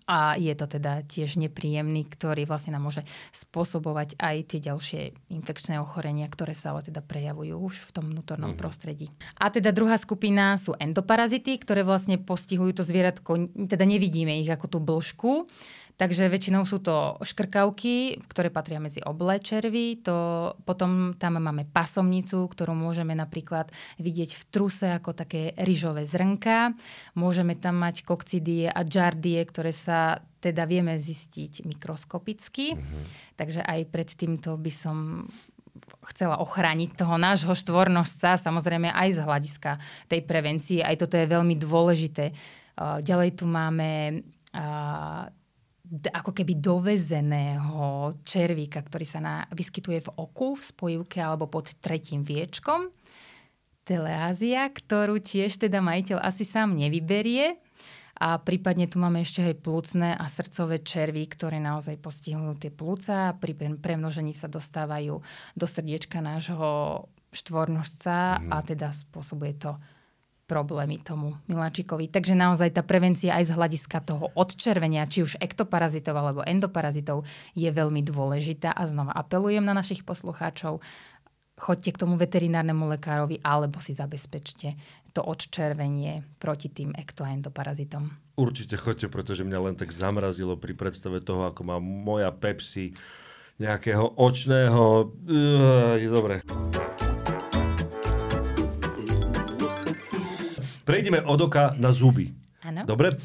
A 0.08 0.40
je 0.40 0.52
to 0.56 0.64
teda 0.64 1.04
tiež 1.04 1.36
nepríjemný, 1.36 2.08
ktorý 2.08 2.48
vlastne 2.48 2.72
nám 2.72 2.88
môže 2.88 3.04
spôsobovať 3.36 4.16
aj 4.16 4.36
tie 4.48 4.60
ďalšie 4.64 5.00
infekčné 5.28 5.76
ochorenia, 5.76 6.24
ktoré 6.24 6.56
sa 6.56 6.72
ale 6.72 6.88
teda 6.88 7.04
prejavujú 7.04 7.52
už 7.52 7.74
v 7.84 7.90
tom 7.92 8.04
vnútornom 8.08 8.56
mm. 8.56 8.58
prostredí. 8.58 9.12
A 9.36 9.52
teda 9.52 9.76
druhá 9.76 10.00
skupina 10.00 10.56
sú 10.56 10.72
endoparazity, 10.80 11.60
ktoré 11.60 11.84
vlastne 11.84 12.16
postihujú 12.16 12.80
to 12.80 12.82
zvieratko, 12.84 13.52
teda 13.68 13.84
nevidíme 13.84 14.40
ich 14.40 14.48
ako 14.48 14.66
tú 14.72 14.78
blžku, 14.80 15.52
Takže 15.94 16.26
väčšinou 16.26 16.66
sú 16.66 16.82
to 16.82 17.22
škrkavky, 17.22 18.18
ktoré 18.26 18.50
patria 18.50 18.82
medzi 18.82 18.98
oblé 19.06 19.38
červy. 19.38 20.02
To, 20.02 20.50
potom 20.66 21.14
tam 21.14 21.38
máme 21.38 21.70
pasomnicu, 21.70 22.50
ktorú 22.50 22.74
môžeme 22.74 23.14
napríklad 23.14 23.70
vidieť 24.02 24.34
v 24.34 24.42
truse 24.50 24.90
ako 24.90 25.14
také 25.14 25.54
ryžové 25.54 26.02
zrnka. 26.02 26.74
Môžeme 27.14 27.54
tam 27.54 27.78
mať 27.78 28.02
kokcidie 28.02 28.66
a 28.74 28.82
džardie, 28.82 29.38
ktoré 29.46 29.70
sa 29.70 30.18
teda 30.42 30.66
vieme 30.66 30.98
zistiť 30.98 31.62
mikroskopicky. 31.62 32.74
Mm-hmm. 32.74 33.04
Takže 33.38 33.62
aj 33.62 33.80
pred 33.86 34.08
týmto 34.10 34.58
by 34.58 34.72
som 34.74 35.30
chcela 36.10 36.42
ochrániť 36.42 36.98
toho 36.98 37.14
nášho 37.18 37.54
štvornožca, 37.54 38.34
samozrejme 38.34 38.90
aj 38.90 39.08
z 39.14 39.20
hľadiska 39.22 39.70
tej 40.10 40.20
prevencie. 40.26 40.82
Aj 40.82 40.98
toto 40.98 41.14
je 41.14 41.26
veľmi 41.26 41.54
dôležité. 41.54 42.34
Ďalej 42.78 43.30
tu 43.38 43.46
máme 43.46 44.22
ako 45.92 46.32
keby 46.32 46.56
dovezeného 46.56 48.16
červíka, 48.24 48.80
ktorý 48.80 49.04
sa 49.04 49.20
na, 49.20 49.34
vyskytuje 49.52 50.00
v 50.08 50.12
oku, 50.16 50.56
v 50.56 50.64
spojivke 50.64 51.20
alebo 51.20 51.44
pod 51.44 51.76
tretím 51.84 52.24
viečkom. 52.24 52.88
Teleázia, 53.84 54.72
ktorú 54.72 55.20
tiež 55.20 55.60
teda 55.60 55.84
majiteľ 55.84 56.24
asi 56.24 56.48
sám 56.48 56.72
nevyberie. 56.72 57.60
A 58.14 58.38
prípadne 58.38 58.86
tu 58.86 59.02
máme 59.02 59.26
ešte 59.26 59.42
aj 59.42 59.60
plúcne 59.60 60.14
a 60.14 60.24
srdcové 60.30 60.80
červy, 60.86 61.26
ktoré 61.26 61.58
naozaj 61.58 61.98
postihujú 61.98 62.54
tie 62.62 62.70
plúca 62.70 63.28
a 63.28 63.34
pri 63.34 63.58
premnožení 63.58 64.30
sa 64.30 64.46
dostávajú 64.46 65.18
do 65.58 65.66
srdiečka 65.66 66.22
nášho 66.22 67.04
štvornožca 67.34 68.38
mm. 68.38 68.50
a 68.54 68.56
teda 68.62 68.94
spôsobuje 68.94 69.58
to 69.58 69.74
problémy 70.44 71.00
tomu 71.00 71.36
miláčikovi. 71.48 72.12
Takže 72.12 72.36
naozaj 72.36 72.76
tá 72.76 72.82
prevencia 72.84 73.36
aj 73.36 73.48
z 73.48 73.54
hľadiska 73.56 73.98
toho 74.04 74.28
odčervenia, 74.36 75.08
či 75.08 75.24
už 75.24 75.40
ektoparazitov 75.40 76.14
alebo 76.14 76.44
endoparazitov, 76.44 77.24
je 77.56 77.68
veľmi 77.68 78.04
dôležitá. 78.04 78.76
A 78.76 78.84
znova 78.84 79.16
apelujem 79.16 79.64
na 79.64 79.72
našich 79.72 80.04
poslucháčov, 80.04 80.84
choďte 81.54 81.90
k 81.94 82.00
tomu 82.02 82.14
veterinárnemu 82.18 82.98
lekárovi 82.98 83.38
alebo 83.40 83.78
si 83.78 83.94
zabezpečte 83.94 84.74
to 85.14 85.22
odčervenie 85.22 86.26
proti 86.42 86.66
tým 86.74 86.90
ekto- 86.98 87.22
a 87.22 87.30
endoparazitom. 87.30 88.10
Určite 88.34 88.74
choďte, 88.74 89.06
pretože 89.06 89.46
mňa 89.46 89.58
len 89.70 89.74
tak 89.78 89.94
zamrazilo 89.94 90.58
pri 90.58 90.74
predstave 90.74 91.22
toho, 91.22 91.46
ako 91.46 91.62
má 91.62 91.78
moja 91.78 92.34
Pepsi 92.34 92.98
nejakého 93.62 94.18
očného... 94.18 95.14
Uh, 95.22 95.94
je 96.02 96.10
dobre. 96.10 96.42
Prejdeme 100.84 101.24
od 101.24 101.40
oka 101.48 101.72
na 101.80 101.90
zuby. 101.90 102.30
Ano. 102.64 102.88
Dobre, 102.88 103.12
e, 103.12 103.16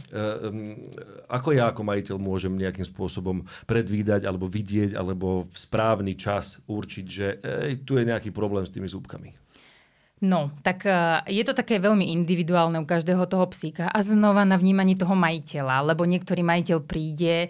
ako 1.31 1.55
ja 1.55 1.71
ako 1.71 1.87
majiteľ 1.87 2.15
môžem 2.19 2.59
nejakým 2.59 2.83
spôsobom 2.83 3.47
predvídať 3.63 4.27
alebo 4.27 4.51
vidieť 4.51 4.99
alebo 4.99 5.47
v 5.47 5.55
správny 5.55 6.19
čas 6.19 6.59
určiť, 6.67 7.05
že 7.07 7.27
ej, 7.39 7.87
tu 7.87 7.95
je 7.95 8.03
nejaký 8.03 8.35
problém 8.35 8.67
s 8.67 8.73
tými 8.75 8.91
zúbkami? 8.91 9.31
No, 10.19 10.51
tak 10.59 10.83
e, 10.83 10.91
je 11.31 11.43
to 11.47 11.55
také 11.55 11.79
veľmi 11.79 12.11
individuálne 12.11 12.83
u 12.83 12.83
každého 12.83 13.23
toho 13.31 13.47
psíka 13.47 13.87
a 13.87 14.03
znova 14.03 14.43
na 14.43 14.59
vnímaní 14.59 14.99
toho 14.99 15.15
majiteľa, 15.15 15.87
lebo 15.87 16.03
niektorý 16.03 16.43
majiteľ 16.43 16.83
príde 16.83 17.47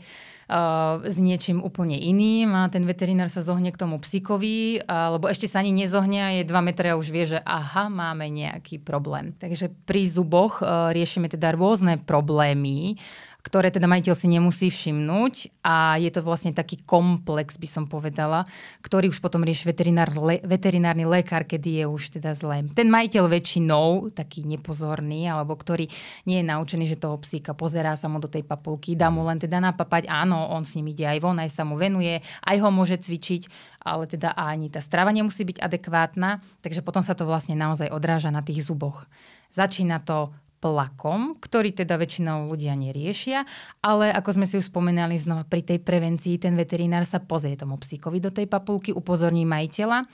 s 1.05 1.15
niečím 1.21 1.61
úplne 1.61 1.93
iným 1.93 2.57
a 2.57 2.73
ten 2.73 2.81
veterinár 2.89 3.29
sa 3.29 3.45
zohne 3.45 3.69
k 3.69 3.77
tomu 3.77 4.01
psíkovi, 4.01 4.81
lebo 4.89 5.29
ešte 5.29 5.45
sa 5.45 5.61
ani 5.61 5.69
nezohne 5.71 6.19
a 6.19 6.29
je 6.41 6.49
2 6.49 6.67
metre 6.67 6.89
a 6.89 6.97
už 6.97 7.13
vie, 7.13 7.29
že 7.29 7.39
aha, 7.45 7.93
máme 7.93 8.25
nejaký 8.33 8.81
problém. 8.81 9.37
Takže 9.37 9.69
pri 9.85 10.09
zuboch 10.09 10.65
riešime 10.65 11.29
teda 11.29 11.53
rôzne 11.53 12.01
problémy, 12.01 12.97
ktoré 13.39 13.71
teda 13.71 13.87
majiteľ 13.87 14.13
si 14.19 14.27
nemusí 14.27 14.67
všimnúť 14.67 15.63
a 15.63 15.95
je 15.95 16.11
to 16.11 16.19
vlastne 16.19 16.51
taký 16.51 16.83
komplex, 16.83 17.55
by 17.55 17.67
som 17.71 17.83
povedala, 17.87 18.43
ktorý 18.83 19.07
už 19.07 19.23
potom 19.23 19.47
rieši 19.47 19.71
veterinár, 19.71 20.11
le, 20.19 20.43
veterinárny 20.43 21.07
lekár, 21.07 21.47
kedy 21.47 21.83
je 21.83 21.85
už 21.87 22.19
teda 22.19 22.35
zlé. 22.35 22.67
Ten 22.75 22.91
majiteľ 22.91 23.31
väčšinou, 23.31 24.11
taký 24.11 24.43
nepozorný, 24.43 25.31
alebo 25.31 25.55
ktorý 25.55 25.87
nie 26.27 26.43
je 26.43 26.49
naučený, 26.51 26.85
že 26.91 26.99
toho 26.99 27.15
psíka 27.23 27.55
pozerá 27.55 27.95
sa 27.95 28.11
mu 28.11 28.19
do 28.19 28.27
tej 28.27 28.43
papulky, 28.43 28.99
dá 28.99 29.07
mu 29.07 29.23
len 29.23 29.39
teda 29.39 29.63
napapať, 29.63 30.11
áno, 30.11 30.51
on 30.51 30.67
s 30.67 30.75
ním 30.75 30.91
ide 30.91 31.07
aj 31.07 31.19
von, 31.23 31.39
aj 31.39 31.49
sa 31.49 31.63
mu 31.63 31.79
venuje, 31.79 32.19
aj 32.43 32.57
ho 32.59 32.69
môže 32.75 32.99
cvičiť, 32.99 33.47
ale 33.87 34.03
teda 34.03 34.35
ani 34.35 34.67
tá 34.67 34.83
strava 34.83 35.15
nemusí 35.15 35.47
byť 35.47 35.63
adekvátna, 35.63 36.43
takže 36.59 36.83
potom 36.83 36.99
sa 36.99 37.15
to 37.15 37.23
vlastne 37.23 37.55
naozaj 37.55 37.87
odráža 37.87 38.35
na 38.35 38.43
tých 38.43 38.67
zuboch. 38.67 39.07
Začína 39.49 40.03
to 40.03 40.35
plakom, 40.59 41.39
ktorý 41.39 41.71
teda 41.71 41.95
väčšinou 41.95 42.51
ľudia 42.51 42.75
neriešia, 42.75 43.47
ale 43.79 44.11
ako 44.11 44.35
sme 44.35 44.45
si 44.45 44.59
už 44.59 44.67
spomenali 44.67 45.15
znova, 45.15 45.47
pri 45.47 45.63
tej 45.63 45.79
prevencii 45.79 46.35
ten 46.35 46.59
veterinár 46.59 47.07
sa 47.07 47.23
pozrie 47.23 47.55
tomu 47.55 47.79
psíkovi 47.79 48.19
do 48.19 48.29
tej 48.29 48.45
papulky, 48.45 48.91
upozorní 48.91 49.47
majiteľa. 49.47 50.05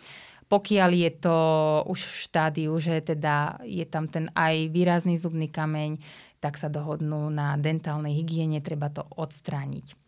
Pokiaľ 0.45 0.89
je 0.93 1.11
to 1.17 1.37
už 1.89 2.05
v 2.05 2.15
štádiu, 2.29 2.73
že 2.77 3.01
teda 3.01 3.57
je 3.65 3.81
tam 3.89 4.05
ten 4.05 4.29
aj 4.37 4.69
výrazný 4.69 5.17
zubný 5.17 5.49
kameň, 5.49 5.97
tak 6.37 6.61
sa 6.61 6.69
dohodnú 6.69 7.33
na 7.33 7.57
dentálnej 7.57 8.13
hygiene, 8.13 8.61
treba 8.61 8.93
to 8.93 9.01
odstrániť. 9.17 10.04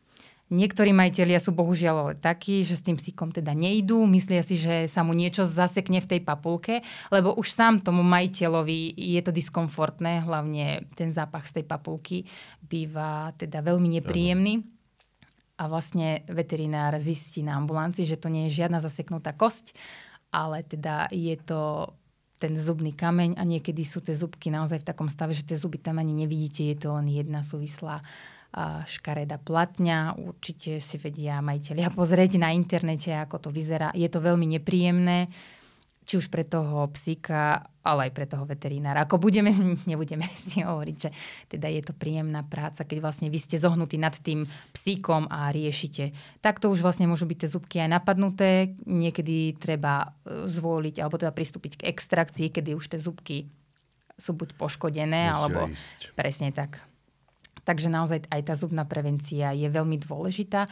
Niektorí 0.47 0.95
majiteľia 0.95 1.43
sú 1.43 1.51
bohužiaľ 1.51 1.95
ale 2.07 2.13
takí, 2.15 2.63
že 2.63 2.79
s 2.79 2.85
tým 2.85 2.95
psíkom 2.95 3.35
teda 3.35 3.51
nejdú, 3.51 4.07
myslia 4.07 4.39
si, 4.39 4.55
že 4.55 4.87
sa 4.87 5.03
mu 5.03 5.11
niečo 5.11 5.43
zasekne 5.43 5.99
v 5.99 6.07
tej 6.07 6.21
papulke, 6.23 6.87
lebo 7.11 7.35
už 7.35 7.51
sám 7.51 7.83
tomu 7.83 7.99
majiteľovi 8.07 8.95
je 8.95 9.19
to 9.19 9.35
diskomfortné, 9.35 10.23
hlavne 10.23 10.87
ten 10.95 11.11
zápach 11.11 11.51
z 11.51 11.59
tej 11.59 11.65
papulky 11.67 12.23
býva 12.63 13.35
teda 13.35 13.59
veľmi 13.59 13.99
nepríjemný. 13.99 14.63
A 15.59 15.67
vlastne 15.67 16.23
veterinár 16.31 16.95
zistí 17.01 17.43
na 17.43 17.59
ambulancii, 17.59 18.07
že 18.07 18.15
to 18.15 18.31
nie 18.31 18.47
je 18.47 18.63
žiadna 18.63 18.79
zaseknutá 18.79 19.35
kosť, 19.35 19.75
ale 20.31 20.63
teda 20.63 21.11
je 21.11 21.35
to 21.43 21.91
ten 22.37 22.53
zubný 22.53 22.93
kameň 22.93 23.35
a 23.35 23.43
niekedy 23.43 23.81
sú 23.81 23.99
tie 23.99 24.13
zubky 24.13 24.53
naozaj 24.53 24.85
v 24.85 24.89
takom 24.93 25.09
stave, 25.09 25.33
že 25.33 25.43
tie 25.43 25.57
zuby 25.57 25.81
tam 25.81 25.97
ani 25.97 26.13
nevidíte, 26.13 26.61
je 26.69 26.77
to 26.77 26.93
len 26.93 27.09
jedna 27.09 27.41
súvislá 27.41 28.05
škareda 28.89 29.37
platňa. 29.37 30.17
Určite 30.17 30.81
si 30.81 30.97
vedia 30.97 31.39
majiteľia 31.45 31.93
pozrieť 31.99 32.41
na 32.41 32.51
internete, 32.53 33.13
ako 33.13 33.47
to 33.47 33.49
vyzerá. 33.53 33.93
Je 33.93 34.09
to 34.09 34.17
veľmi 34.17 34.49
nepríjemné, 34.57 35.29
či 36.07 36.15
už 36.15 36.31
pre 36.31 36.47
toho 36.47 36.87
psíka, 36.95 37.67
ale 37.83 38.07
aj 38.07 38.11
pre 38.15 38.25
toho 38.25 38.47
veterinára. 38.47 39.03
Ako 39.03 39.19
budeme, 39.19 39.51
nebudeme 39.91 40.23
si 40.47 40.63
hovoriť, 40.63 40.95
že 40.97 41.09
teda 41.51 41.67
je 41.67 41.81
to 41.83 41.93
príjemná 41.93 42.47
práca, 42.47 42.87
keď 42.87 42.97
vlastne 43.03 43.27
vy 43.27 43.37
ste 43.37 43.59
zohnutí 43.59 43.99
nad 43.99 44.15
tým 44.15 44.47
psíkom 44.71 45.27
a 45.27 45.51
riešite. 45.51 46.15
Takto 46.39 46.71
už 46.71 46.81
vlastne 46.81 47.05
môžu 47.11 47.27
byť 47.27 47.37
tie 47.43 47.49
zubky 47.51 47.75
aj 47.83 47.99
napadnuté. 47.99 48.73
Niekedy 48.87 49.59
treba 49.59 50.15
e, 50.23 50.47
zvoliť 50.47 51.03
alebo 51.03 51.19
teda 51.19 51.35
pristúpiť 51.35 51.83
k 51.83 51.91
extrakcii, 51.91 52.49
kedy 52.49 52.73
už 52.73 52.95
tie 52.95 52.99
zubky 53.03 53.51
sú 54.17 54.33
buď 54.33 54.57
poškodené, 54.57 55.29
Musia 55.29 55.37
alebo 55.37 55.69
ísť. 55.69 56.17
presne 56.17 56.49
tak. 56.49 56.81
Takže 57.67 57.91
naozaj 57.91 58.31
aj 58.31 58.41
tá 58.47 58.55
zubná 58.55 58.87
prevencia 58.87 59.51
je 59.51 59.67
veľmi 59.67 59.99
dôležitá. 59.99 60.71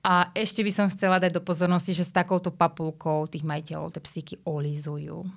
A 0.00 0.32
ešte 0.32 0.64
by 0.64 0.72
som 0.72 0.88
chcela 0.88 1.20
dať 1.20 1.36
do 1.36 1.44
pozornosti, 1.44 1.92
že 1.92 2.08
s 2.08 2.16
takouto 2.16 2.48
papulkou 2.48 3.28
tých 3.28 3.44
majiteľov 3.44 3.92
tie 3.92 4.00
psíky 4.00 4.34
olizujú. 4.48 5.28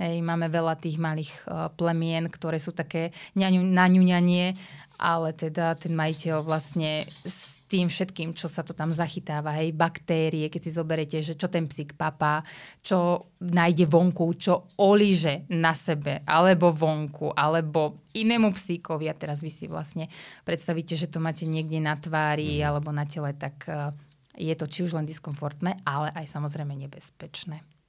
Hej, 0.00 0.24
máme 0.24 0.48
veľa 0.48 0.80
tých 0.80 0.96
malých 0.96 1.28
uh, 1.44 1.68
plemien, 1.76 2.24
ktoré 2.32 2.56
sú 2.56 2.72
také 2.72 3.12
naňuňanie 3.36 4.56
ale 5.00 5.32
teda 5.32 5.80
ten 5.80 5.96
majiteľ 5.96 6.44
vlastne 6.44 7.08
s 7.24 7.64
tým 7.72 7.88
všetkým, 7.88 8.36
čo 8.36 8.52
sa 8.52 8.60
to 8.60 8.76
tam 8.76 8.92
zachytáva, 8.92 9.56
hej, 9.56 9.72
baktérie, 9.72 10.52
keď 10.52 10.60
si 10.60 10.76
zoberete, 10.76 11.16
že 11.24 11.40
čo 11.40 11.48
ten 11.48 11.64
psík 11.64 11.96
papá, 11.96 12.44
čo 12.84 13.32
nájde 13.40 13.88
vonku, 13.88 14.36
čo 14.36 14.68
oliže 14.76 15.48
na 15.56 15.72
sebe, 15.72 16.20
alebo 16.28 16.68
vonku, 16.68 17.32
alebo 17.32 18.04
inému 18.12 18.52
psíkovi 18.52 19.08
a 19.08 19.16
teraz 19.16 19.40
vy 19.40 19.48
si 19.48 19.64
vlastne 19.72 20.12
predstavíte, 20.44 20.92
že 20.92 21.08
to 21.08 21.16
máte 21.16 21.48
niekde 21.48 21.80
na 21.80 21.96
tvári 21.96 22.60
mm. 22.60 22.66
alebo 22.68 22.92
na 22.92 23.08
tele, 23.08 23.32
tak 23.32 23.64
uh, 23.72 23.96
je 24.36 24.52
to 24.52 24.68
či 24.68 24.84
už 24.84 25.00
len 25.00 25.08
diskomfortné, 25.08 25.80
ale 25.88 26.12
aj 26.12 26.28
samozrejme 26.28 26.76
nebezpečné. 26.76 27.79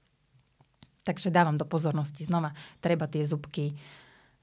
Takže 1.11 1.27
dávam 1.27 1.59
do 1.59 1.67
pozornosti 1.67 2.23
znova, 2.23 2.55
treba 2.79 3.03
tie 3.03 3.19
zubky 3.27 3.75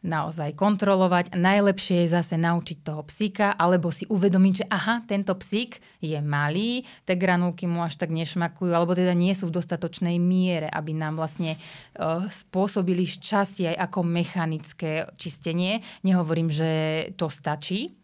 naozaj 0.05 0.53
kontrolovať. 0.53 1.33
Najlepšie 1.33 2.05
je 2.05 2.13
zase 2.13 2.37
naučiť 2.37 2.85
toho 2.85 3.03
psíka, 3.09 3.57
alebo 3.57 3.89
si 3.89 4.05
uvedomiť, 4.07 4.55
že 4.63 4.67
aha, 4.69 5.03
tento 5.09 5.33
psík 5.33 5.81
je 6.05 6.21
malý, 6.21 6.85
tie 7.09 7.17
granulky 7.17 7.65
mu 7.65 7.81
až 7.81 7.97
tak 7.97 8.13
nešmakujú, 8.13 8.71
alebo 8.71 8.93
teda 8.93 9.17
nie 9.17 9.33
sú 9.33 9.49
v 9.49 9.57
dostatočnej 9.57 10.21
miere, 10.21 10.69
aby 10.69 10.93
nám 10.93 11.17
vlastne 11.17 11.57
uh, 11.57 12.23
spôsobili 12.29 13.09
šťastie 13.09 13.75
aj 13.75 13.91
ako 13.91 13.99
mechanické 14.05 15.09
čistenie. 15.17 15.81
Nehovorím, 16.05 16.53
že 16.53 16.69
to 17.17 17.33
stačí, 17.33 17.97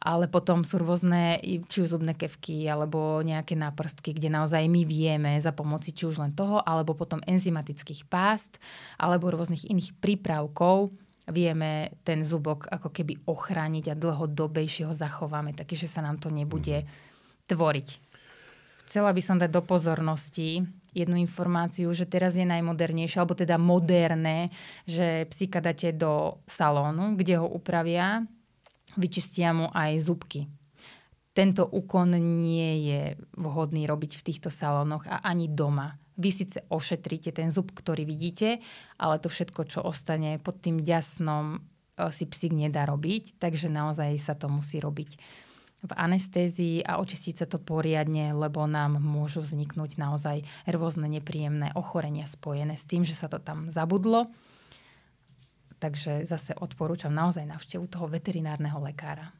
ale 0.00 0.32
potom 0.32 0.64
sú 0.64 0.80
rôzne 0.80 1.36
či 1.68 1.84
už 1.84 2.00
zubné 2.00 2.16
kevky 2.16 2.64
alebo 2.64 3.20
nejaké 3.20 3.52
náprstky, 3.52 4.16
kde 4.16 4.32
naozaj 4.32 4.64
my 4.64 4.82
vieme 4.88 5.36
za 5.36 5.52
pomoci 5.52 5.92
či 5.92 6.08
už 6.08 6.16
len 6.24 6.32
toho, 6.32 6.64
alebo 6.64 6.96
potom 6.96 7.20
enzymatických 7.28 8.08
pást 8.08 8.56
alebo 8.96 9.28
rôznych 9.28 9.68
iných 9.68 10.00
prípravkov 10.00 10.88
vieme 11.28 11.94
ten 12.02 12.24
zubok 12.24 12.66
ako 12.72 12.90
keby 12.90 13.22
ochrániť 13.28 13.92
a 13.92 13.98
dlhodobejšie 13.98 14.88
ho 14.88 14.94
zachováme, 14.96 15.54
taký, 15.54 15.78
že 15.78 15.86
sa 15.86 16.02
nám 16.02 16.18
to 16.18 16.32
nebude 16.32 16.82
mm-hmm. 16.82 17.46
tvoriť. 17.46 17.88
Chcela 18.90 19.14
by 19.14 19.22
som 19.22 19.38
dať 19.38 19.54
do 19.54 19.62
pozornosti 19.62 20.66
jednu 20.90 21.22
informáciu, 21.22 21.86
že 21.94 22.10
teraz 22.10 22.34
je 22.34 22.42
najmodernejšie, 22.42 23.22
alebo 23.22 23.38
teda 23.38 23.54
moderné, 23.54 24.50
že 24.82 25.30
psíka 25.30 25.62
dáte 25.62 25.94
do 25.94 26.42
salónu, 26.50 27.14
kde 27.14 27.38
ho 27.38 27.46
upravia, 27.46 28.26
vyčistia 28.96 29.54
mu 29.54 29.68
aj 29.70 30.00
zubky. 30.02 30.50
Tento 31.30 31.62
úkon 31.62 32.18
nie 32.18 32.90
je 32.90 33.00
vhodný 33.38 33.86
robiť 33.86 34.18
v 34.18 34.26
týchto 34.26 34.50
salónoch 34.50 35.06
a 35.06 35.22
ani 35.22 35.46
doma. 35.46 35.94
Vy 36.20 36.30
síce 36.34 36.66
ošetríte 36.68 37.32
ten 37.32 37.48
zub, 37.48 37.70
ktorý 37.72 38.04
vidíte, 38.04 38.60
ale 39.00 39.22
to 39.22 39.30
všetko, 39.30 39.64
čo 39.64 39.80
ostane 39.80 40.36
pod 40.42 40.60
tým 40.60 40.82
ďasnom, 40.84 41.56
e, 41.56 41.58
si 42.12 42.28
psík 42.28 42.52
nedá 42.52 42.84
robiť, 42.84 43.40
takže 43.40 43.72
naozaj 43.72 44.20
sa 44.20 44.34
to 44.36 44.50
musí 44.52 44.82
robiť 44.82 45.16
v 45.80 45.92
anestézii 45.96 46.84
a 46.84 47.00
očistiť 47.00 47.34
sa 47.40 47.46
to 47.48 47.56
poriadne, 47.56 48.36
lebo 48.36 48.68
nám 48.68 49.00
môžu 49.00 49.40
vzniknúť 49.40 49.96
naozaj 49.96 50.44
rôzne 50.68 51.08
nepríjemné 51.08 51.72
ochorenia 51.72 52.28
spojené 52.28 52.76
s 52.76 52.84
tým, 52.84 53.08
že 53.08 53.16
sa 53.16 53.32
to 53.32 53.40
tam 53.40 53.72
zabudlo. 53.72 54.28
Takže 55.80 56.28
zase 56.28 56.52
odporúčam 56.60 57.08
naozaj 57.08 57.48
navštevu 57.48 57.88
toho 57.88 58.04
veterinárneho 58.04 58.76
lekára. 58.84 59.32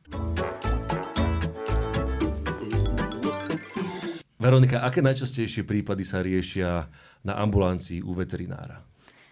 Veronika, 4.41 4.81
aké 4.81 5.05
najčastejšie 5.05 5.69
prípady 5.69 6.01
sa 6.01 6.25
riešia 6.25 6.89
na 7.29 7.37
ambulancii 7.45 8.01
u 8.01 8.17
veterinára? 8.17 8.81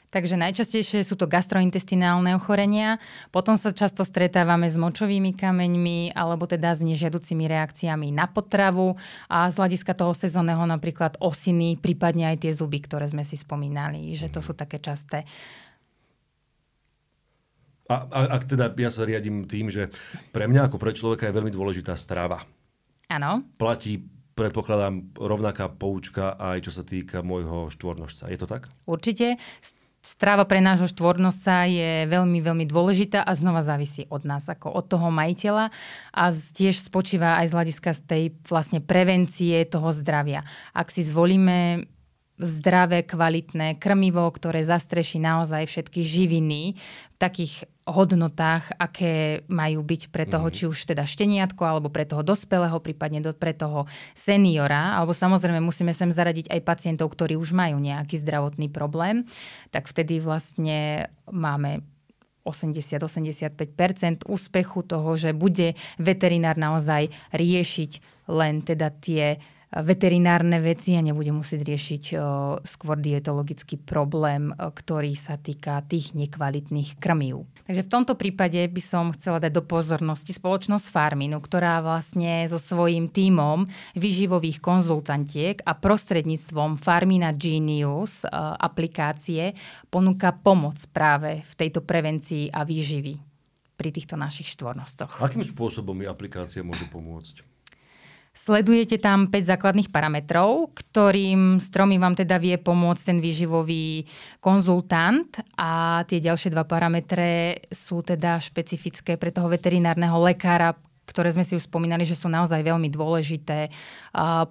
Takže 0.09 0.40
najčastejšie 0.40 1.05
sú 1.05 1.21
to 1.21 1.29
gastrointestinálne 1.29 2.33
ochorenia, 2.33 2.97
potom 3.29 3.61
sa 3.61 3.77
často 3.77 4.09
stretávame 4.09 4.64
s 4.64 4.81
močovými 4.81 5.37
kameňmi 5.37 6.16
alebo 6.16 6.49
teda 6.49 6.73
s 6.73 6.81
nežiaducimi 6.81 7.44
reakciami 7.44 8.09
na 8.09 8.25
potravu 8.25 8.97
a 9.29 9.53
z 9.53 9.61
hľadiska 9.61 9.92
toho 9.92 10.16
sezónneho 10.16 10.64
napríklad 10.64 11.21
osiny, 11.21 11.77
prípadne 11.77 12.33
aj 12.33 12.49
tie 12.49 12.53
zuby, 12.57 12.81
ktoré 12.81 13.05
sme 13.05 13.21
si 13.21 13.37
spomínali, 13.37 14.16
že 14.16 14.33
to 14.33 14.40
sú 14.40 14.57
také 14.57 14.81
časté. 14.81 15.29
A, 17.88 18.05
a 18.05 18.18
ak 18.37 18.44
teda 18.44 18.68
ja 18.77 18.92
sa 18.92 19.09
riadím 19.09 19.48
tým, 19.48 19.72
že 19.72 19.88
pre 20.29 20.44
mňa 20.44 20.68
ako 20.68 20.77
pre 20.77 20.92
človeka 20.92 21.29
je 21.29 21.37
veľmi 21.37 21.53
dôležitá 21.53 21.96
strava. 21.96 22.44
Áno. 23.09 23.48
Platí 23.57 24.05
predpokladám 24.38 25.18
rovnaká 25.18 25.66
poučka 25.66 26.38
aj 26.38 26.68
čo 26.68 26.70
sa 26.70 26.87
týka 26.87 27.27
môjho 27.27 27.72
štvornožca. 27.74 28.31
Je 28.31 28.38
to 28.38 28.46
tak? 28.46 28.70
Určite. 28.87 29.40
Stráva 29.98 30.46
pre 30.46 30.62
nášho 30.62 30.87
štvornosca 30.87 31.66
je 31.66 32.07
veľmi, 32.07 32.38
veľmi 32.38 32.64
dôležitá 32.70 33.27
a 33.27 33.35
znova 33.35 33.66
závisí 33.66 34.07
od 34.14 34.22
nás, 34.22 34.46
ako 34.46 34.70
od 34.70 34.87
toho 34.87 35.11
majiteľa 35.11 35.74
a 36.14 36.22
tiež 36.31 36.87
spočíva 36.87 37.42
aj 37.42 37.51
z 37.51 37.57
hľadiska 37.59 37.90
z 37.98 38.01
tej 38.07 38.22
vlastne 38.46 38.79
prevencie 38.79 39.66
toho 39.66 39.90
zdravia. 39.90 40.46
Ak 40.70 40.94
si 40.94 41.03
zvolíme 41.03 41.83
zdravé, 42.38 43.03
kvalitné 43.03 43.77
krmivo, 43.83 44.24
ktoré 44.31 44.62
zastreší 44.62 45.18
naozaj 45.18 45.66
všetky 45.66 46.07
živiny 46.07 46.79
v 47.14 47.16
takých 47.18 47.66
hodnotách, 47.88 48.79
aké 48.79 49.42
majú 49.48 49.81
byť 49.83 50.12
pre 50.12 50.29
toho, 50.29 50.46
mm. 50.46 50.55
či 50.55 50.64
už 50.68 50.79
teda 50.94 51.09
šteniatko, 51.09 51.62
alebo 51.64 51.88
pre 51.88 52.05
toho 52.05 52.22
dospelého, 52.22 52.79
prípadne 52.79 53.24
do, 53.24 53.33
pre 53.33 53.57
toho 53.57 53.88
seniora, 54.12 54.94
alebo 55.01 55.16
samozrejme 55.16 55.59
musíme 55.59 55.90
sem 55.96 56.12
zaradiť 56.12 56.53
aj 56.53 56.61
pacientov, 56.62 57.11
ktorí 57.11 57.35
už 57.35 57.57
majú 57.57 57.81
nejaký 57.81 58.20
zdravotný 58.20 58.68
problém, 58.70 59.24
tak 59.72 59.88
vtedy 59.88 60.20
vlastne 60.20 61.11
máme 61.27 61.83
80-85% 62.48 64.24
úspechu 64.24 64.81
toho, 64.85 65.11
že 65.16 65.37
bude 65.37 65.77
veterinár 66.01 66.57
naozaj 66.57 67.12
riešiť 67.37 67.90
len 68.29 68.64
teda 68.64 68.88
tie 68.88 69.37
veterinárne 69.69 70.65
veci 70.65 70.97
a 70.97 71.05
nebude 71.05 71.29
musieť 71.29 71.61
riešiť 71.61 72.05
skôr 72.65 72.97
dietologický 72.97 73.77
problém, 73.77 74.49
ktorý 74.57 75.13
sa 75.13 75.37
týka 75.37 75.85
tých 75.85 76.17
nekvalitných 76.17 76.97
krmív. 76.97 77.45
Takže 77.69 77.85
v 77.85 77.93
tomto 77.93 78.17
prípade 78.17 78.65
by 78.65 78.81
som 78.81 79.13
chcela 79.13 79.37
dať 79.37 79.53
do 79.53 79.61
pozornosti 79.61 80.33
spoločnosť 80.33 80.89
Farminu, 80.89 81.37
ktorá 81.37 81.85
vlastne 81.85 82.49
so 82.49 82.57
svojím 82.57 83.13
tímom 83.13 83.69
vyživových 83.93 84.65
konzultantiek 84.65 85.61
a 85.69 85.77
prostredníctvom 85.77 86.81
Farmina 86.81 87.37
Genius 87.37 88.25
aplikácie 88.33 89.53
ponúka 89.93 90.33
pomoc 90.33 90.81
práve 90.97 91.45
v 91.45 91.53
tejto 91.61 91.85
prevencii 91.85 92.49
a 92.49 92.65
výživy 92.65 93.21
pri 93.77 93.93
týchto 93.93 94.17
našich 94.17 94.49
štvornostoch. 94.57 95.21
Akým 95.21 95.45
spôsobom 95.45 95.93
mi 95.93 96.09
aplikácia 96.09 96.65
môže 96.65 96.89
pomôcť? 96.89 97.58
Sledujete 98.38 99.03
tam 99.03 99.27
5 99.27 99.51
základných 99.51 99.90
parametrov, 99.90 100.70
ktorým 100.70 101.59
stromy 101.59 101.98
vám 101.98 102.14
teda 102.14 102.38
vie 102.38 102.55
pomôcť 102.55 103.03
ten 103.11 103.18
výživový 103.18 104.07
konzultant. 104.38 105.27
A 105.59 106.07
tie 106.07 106.22
ďalšie 106.22 106.55
dva 106.55 106.62
parametre 106.62 107.59
sú 107.74 108.07
teda 108.07 108.38
špecifické 108.38 109.18
pre 109.18 109.35
toho 109.35 109.51
veterinárneho 109.51 110.22
lekára, 110.22 110.79
ktoré 111.09 111.33
sme 111.33 111.49
si 111.49 111.57
už 111.57 111.64
spomínali, 111.64 112.05
že 112.05 112.12
sú 112.12 112.29
naozaj 112.29 112.61
veľmi 112.61 112.92
dôležité 112.92 113.73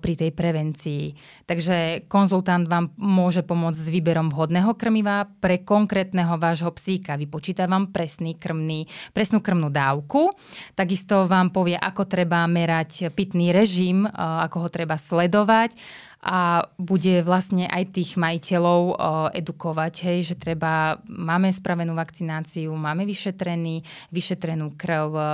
pri 0.01 0.13
tej 0.17 0.33
prevencii. 0.33 1.13
Takže 1.45 2.09
konzultant 2.09 2.65
vám 2.65 2.89
môže 2.97 3.45
pomôcť 3.45 3.77
s 3.77 3.93
výberom 3.93 4.33
vhodného 4.33 4.73
krmiva 4.73 5.29
pre 5.37 5.61
konkrétneho 5.61 6.41
vášho 6.41 6.73
psíka. 6.73 7.13
Vypočíta 7.13 7.69
vám 7.69 7.93
presný 7.93 8.33
krmný, 8.33 8.89
presnú 9.13 9.45
krmnú 9.45 9.69
dávku. 9.69 10.33
Takisto 10.73 11.29
vám 11.29 11.53
povie, 11.53 11.77
ako 11.77 12.09
treba 12.09 12.41
merať 12.49 13.13
pitný 13.13 13.53
režim, 13.53 14.09
ako 14.17 14.65
ho 14.65 14.69
treba 14.73 14.97
sledovať 14.97 15.77
a 16.17 16.65
bude 16.81 17.21
vlastne 17.21 17.69
aj 17.69 17.93
tých 17.93 18.17
majiteľov 18.17 18.97
edukovať, 19.37 19.93
hej, 20.09 20.33
že 20.33 20.35
treba, 20.35 20.97
máme 21.05 21.53
spravenú 21.53 21.93
vakcináciu, 21.93 22.73
máme 22.73 23.05
vyšetrený, 23.05 23.85
vyšetrenú 24.09 24.73
krv, 24.73 25.09
o, 25.13 25.25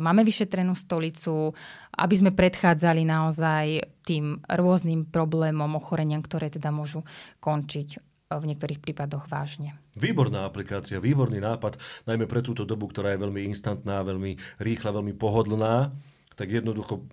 máme 0.00 0.24
vyšetrenú 0.24 0.72
stolicu, 0.72 1.52
aby 2.00 2.14
sme 2.16 2.32
predchádzali 2.32 3.04
naozaj 3.04 3.84
tým 4.02 4.40
rôznym 4.48 5.06
problémom, 5.06 5.76
ochoreniam, 5.76 6.24
ktoré 6.24 6.48
teda 6.48 6.72
môžu 6.72 7.04
končiť 7.44 8.00
v 8.34 8.44
niektorých 8.50 8.80
prípadoch 8.80 9.28
vážne. 9.28 9.76
Výborná 9.94 10.48
aplikácia, 10.48 10.98
výborný 10.98 11.38
nápad, 11.38 11.78
najmä 12.08 12.26
pre 12.26 12.40
túto 12.42 12.64
dobu, 12.66 12.90
ktorá 12.90 13.14
je 13.14 13.22
veľmi 13.22 13.46
instantná, 13.52 14.02
veľmi 14.02 14.40
rýchla, 14.58 14.90
veľmi 14.90 15.14
pohodlná. 15.14 15.94
Tak 16.34 16.50
jednoducho 16.50 17.06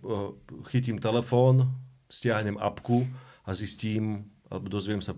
chytím 0.73 0.97
telefón, 0.97 1.69
stiahnem 2.11 2.59
apku 2.59 3.07
a 3.47 3.55
zistím, 3.55 4.27
alebo 4.51 4.67
dozviem 4.67 4.99
sa 4.99 5.15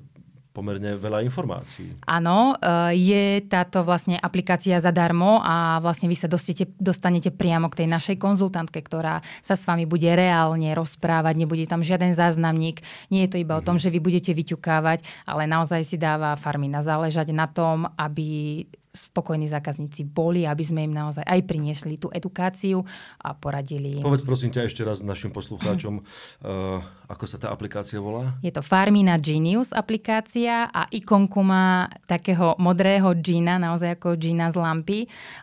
pomerne 0.53 0.93
veľa 0.93 1.25
informácií. 1.25 1.97
Áno, 2.05 2.53
e, 2.53 2.93
je 2.93 3.41
táto 3.49 3.81
vlastne 3.81 4.21
aplikácia 4.21 4.77
zadarmo 4.77 5.41
a 5.41 5.81
vlastne 5.81 6.05
vy 6.05 6.13
sa 6.13 6.29
dostete, 6.29 6.69
dostanete 6.77 7.33
priamo 7.33 7.73
k 7.73 7.83
tej 7.83 7.87
našej 7.89 8.21
konzultantke, 8.21 8.77
ktorá 8.85 9.25
sa 9.41 9.57
s 9.57 9.65
vami 9.65 9.89
bude 9.89 10.05
reálne 10.13 10.69
rozprávať, 10.77 11.33
nebude 11.41 11.65
tam 11.65 11.81
žiaden 11.81 12.13
záznamník, 12.13 12.85
nie 13.09 13.25
je 13.25 13.33
to 13.33 13.41
iba 13.41 13.57
mm-hmm. 13.57 13.65
o 13.65 13.67
tom, 13.67 13.75
mhm. 13.81 13.83
že 13.83 13.89
vy 13.89 13.99
budete 13.99 14.31
vyťukávať, 14.37 15.01
ale 15.25 15.49
naozaj 15.49 15.81
si 15.89 15.97
dáva 15.97 16.37
farmina 16.37 16.85
záležať 16.85 17.33
na 17.33 17.49
tom, 17.49 17.89
aby 17.97 18.61
spokojní 18.93 19.49
zákazníci 19.49 20.05
boli, 20.05 20.45
aby 20.45 20.61
sme 20.61 20.85
im 20.85 20.93
naozaj 20.93 21.25
aj 21.25 21.41
priniesli 21.49 21.97
tú 21.97 22.13
edukáciu 22.13 22.85
a 23.17 23.33
poradili 23.33 23.97
im. 23.97 24.05
Povedz 24.05 24.21
prosím 24.21 24.53
ťa 24.53 24.69
ešte 24.69 24.85
raz 24.85 25.01
našim 25.01 25.33
poslucháčom, 25.33 25.97
uh, 25.97 26.77
ako 27.13 27.25
sa 27.25 27.41
tá 27.41 27.49
aplikácia 27.49 27.97
volá? 27.97 28.37
Je 28.45 28.53
to 28.53 28.61
Farmina 28.61 29.17
Genius 29.17 29.73
aplikácia 29.73 30.69
a 30.69 30.85
ikonku 30.93 31.41
má 31.41 31.89
takého 32.05 32.53
modrého 32.61 33.17
džina, 33.17 33.57
naozaj 33.57 33.97
ako 33.97 34.13
džina 34.13 34.53
z 34.53 34.61
lampy, 34.61 34.99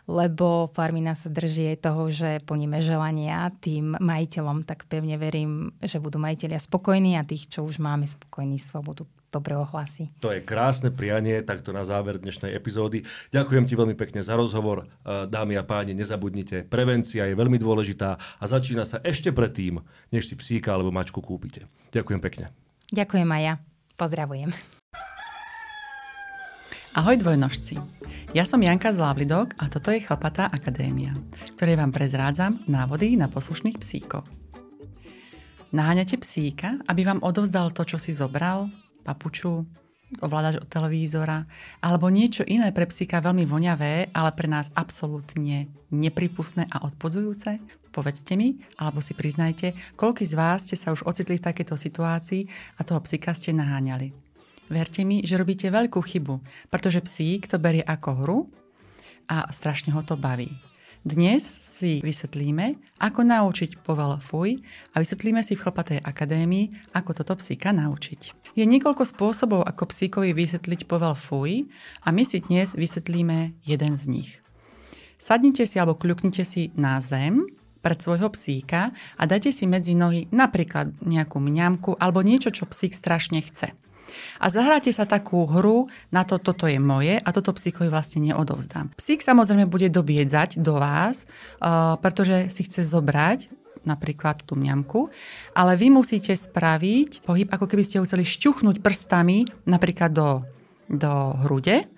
lebo 0.07 0.71
Farmina 0.71 1.11
sa 1.11 1.27
drží 1.27 1.75
toho, 1.75 2.07
že 2.07 2.39
plníme 2.47 2.79
želania 2.79 3.51
tým 3.59 3.99
majiteľom, 3.99 4.63
tak 4.63 4.87
pevne 4.87 5.19
verím, 5.19 5.75
že 5.83 5.99
budú 5.99 6.23
majiteľia 6.23 6.57
spokojní 6.57 7.19
a 7.19 7.27
tých, 7.27 7.51
čo 7.51 7.67
už 7.67 7.83
máme 7.83 8.07
spokojní, 8.07 8.55
svobodu 8.55 9.03
dobre 9.31 9.55
ohlasy. 9.55 10.11
To 10.19 10.29
je 10.35 10.43
krásne 10.43 10.91
prianie, 10.91 11.39
takto 11.41 11.71
na 11.71 11.87
záver 11.87 12.19
dnešnej 12.19 12.51
epizódy. 12.51 13.07
Ďakujem 13.31 13.63
ti 13.63 13.73
veľmi 13.79 13.95
pekne 13.95 14.19
za 14.21 14.35
rozhovor. 14.35 14.85
E, 15.01 15.25
dámy 15.25 15.55
a 15.55 15.63
páni, 15.63 15.95
nezabudnite, 15.95 16.67
prevencia 16.67 17.23
je 17.25 17.33
veľmi 17.33 17.55
dôležitá 17.55 18.19
a 18.19 18.43
začína 18.43 18.83
sa 18.83 18.99
ešte 19.01 19.31
predtým, 19.31 19.79
než 20.11 20.27
si 20.27 20.35
psíka 20.35 20.75
alebo 20.75 20.91
mačku 20.91 21.23
kúpite. 21.23 21.71
Ďakujem 21.95 22.19
pekne. 22.19 22.51
Ďakujem 22.91 23.29
aj 23.31 23.41
ja. 23.41 23.53
Pozdravujem. 23.95 24.51
Ahoj 26.91 27.15
dvojnožci. 27.23 27.79
Ja 28.35 28.43
som 28.43 28.59
Janka 28.59 28.91
z 28.91 28.99
Lavlidok 28.99 29.55
a 29.55 29.71
toto 29.71 29.95
je 29.95 30.03
Chlapatá 30.03 30.51
akadémia, 30.51 31.15
ktorej 31.55 31.79
vám 31.79 31.95
prezrádzam 31.95 32.67
návody 32.67 33.15
na 33.15 33.31
poslušných 33.31 33.79
psíkov. 33.79 34.27
Naháňate 35.71 36.19
psíka, 36.19 36.83
aby 36.91 37.07
vám 37.07 37.23
odovzdal 37.23 37.71
to, 37.71 37.87
čo 37.87 37.95
si 37.95 38.11
zobral, 38.11 38.67
papuču, 39.03 39.65
ovládač 40.19 40.59
od 40.59 40.67
televízora, 40.67 41.47
alebo 41.79 42.11
niečo 42.11 42.43
iné 42.43 42.75
pre 42.75 42.83
psíka 42.89 43.23
veľmi 43.23 43.47
voňavé, 43.47 44.11
ale 44.11 44.31
pre 44.35 44.51
nás 44.51 44.67
absolútne 44.75 45.71
nepripustné 45.91 46.67
a 46.67 46.83
odpodzujúce? 46.83 47.63
Povedzte 47.91 48.39
mi, 48.39 48.59
alebo 48.79 49.03
si 49.03 49.11
priznajte, 49.11 49.75
koľko 49.99 50.23
z 50.23 50.33
vás 50.35 50.63
ste 50.67 50.79
sa 50.79 50.95
už 50.95 51.03
ocitli 51.03 51.39
v 51.39 51.45
takejto 51.47 51.75
situácii 51.75 52.47
a 52.79 52.87
toho 52.87 53.03
psíka 53.03 53.35
ste 53.35 53.51
naháňali. 53.51 54.15
Verte 54.71 55.03
mi, 55.03 55.19
že 55.27 55.35
robíte 55.35 55.67
veľkú 55.67 55.99
chybu, 55.99 56.39
pretože 56.71 57.03
psík 57.03 57.51
to 57.51 57.59
berie 57.59 57.83
ako 57.83 58.09
hru 58.23 58.39
a 59.27 59.51
strašne 59.51 59.91
ho 59.91 59.99
to 60.07 60.15
baví. 60.15 60.70
Dnes 61.01 61.57
si 61.57 61.97
vysvetlíme, 61.97 62.77
ako 63.01 63.25
naučiť 63.25 63.81
povel 63.81 64.21
fuj 64.21 64.61
a 64.93 65.01
vysvetlíme 65.01 65.41
si 65.41 65.57
v 65.57 65.65
Chlpatej 65.65 65.97
akadémii, 65.97 66.93
ako 66.93 67.17
toto 67.17 67.33
psíka 67.41 67.73
naučiť. 67.73 68.53
Je 68.53 68.61
niekoľko 68.69 69.09
spôsobov, 69.09 69.65
ako 69.65 69.89
psíkovi 69.89 70.29
vysvetliť 70.37 70.85
povel 70.85 71.17
fuj 71.17 71.65
a 72.05 72.13
my 72.13 72.21
si 72.21 72.45
dnes 72.45 72.77
vysvetlíme 72.77 73.57
jeden 73.65 73.93
z 73.97 74.03
nich. 74.13 74.29
Sadnite 75.17 75.65
si 75.65 75.81
alebo 75.81 75.97
kľuknite 75.97 76.45
si 76.45 76.69
na 76.77 77.01
zem 77.01 77.49
pred 77.81 77.97
svojho 77.97 78.29
psíka 78.37 78.93
a 79.17 79.23
dajte 79.25 79.49
si 79.49 79.65
medzi 79.65 79.97
nohy 79.97 80.29
napríklad 80.29 81.01
nejakú 81.01 81.41
mňamku 81.41 81.97
alebo 81.97 82.21
niečo, 82.21 82.53
čo 82.53 82.69
psík 82.69 82.93
strašne 82.93 83.41
chce. 83.41 83.73
A 84.39 84.47
zahráte 84.51 84.91
sa 84.93 85.07
takú 85.07 85.45
hru 85.47 85.89
na 86.13 86.23
to, 86.27 86.37
toto 86.37 86.65
je 86.69 86.77
moje 86.77 87.17
a 87.17 87.29
toto 87.33 87.55
psíkovi 87.55 87.91
vlastne 87.91 88.31
neodovzdám. 88.31 88.93
Psík 88.95 89.23
samozrejme 89.25 89.69
bude 89.69 89.89
dobiedzať 89.89 90.61
do 90.61 90.77
vás, 90.77 91.25
uh, 91.25 91.97
pretože 91.99 92.51
si 92.53 92.67
chce 92.67 92.85
zobrať 92.85 93.51
napríklad 93.81 94.45
tú 94.45 94.53
mňamku, 94.53 95.09
ale 95.57 95.73
vy 95.73 95.89
musíte 95.89 96.37
spraviť 96.37 97.25
pohyb, 97.25 97.49
ako 97.49 97.65
keby 97.65 97.81
ste 97.81 97.97
ho 97.97 98.05
chceli 98.05 98.25
šťuchnúť 98.29 98.77
prstami 98.77 99.45
napríklad 99.65 100.13
do, 100.13 100.45
do 100.85 101.33
hrude 101.45 101.89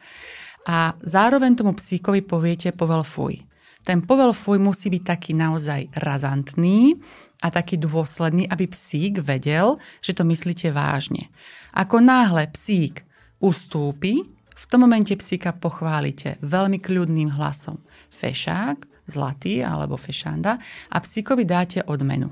a 0.64 0.96
zároveň 1.04 1.60
tomu 1.60 1.76
psíkovi 1.76 2.24
poviete 2.24 2.72
povel 2.72 3.04
fuj. 3.04 3.44
Ten 3.84 4.00
povel 4.00 4.32
fuj 4.32 4.64
musí 4.64 4.88
byť 4.88 5.04
taký 5.04 5.32
naozaj 5.36 5.92
razantný 6.00 6.96
a 7.44 7.52
taký 7.52 7.76
dôsledný, 7.76 8.48
aby 8.48 8.72
psík 8.72 9.20
vedel, 9.20 9.76
že 10.00 10.16
to 10.16 10.24
myslíte 10.24 10.72
vážne. 10.72 11.28
Ako 11.76 12.00
náhle 12.00 12.48
psík 12.48 13.04
ustúpi, 13.44 14.24
v 14.56 14.66
tom 14.72 14.88
momente 14.88 15.12
psíka 15.20 15.52
pochválite 15.52 16.40
veľmi 16.40 16.80
kľudným 16.80 17.36
hlasom. 17.36 17.84
Fešák, 18.16 18.88
zlatý 19.04 19.60
alebo 19.60 20.00
fešanda 20.00 20.56
a 20.88 20.98
psíkovi 21.04 21.44
dáte 21.44 21.84
odmenu. 21.84 22.32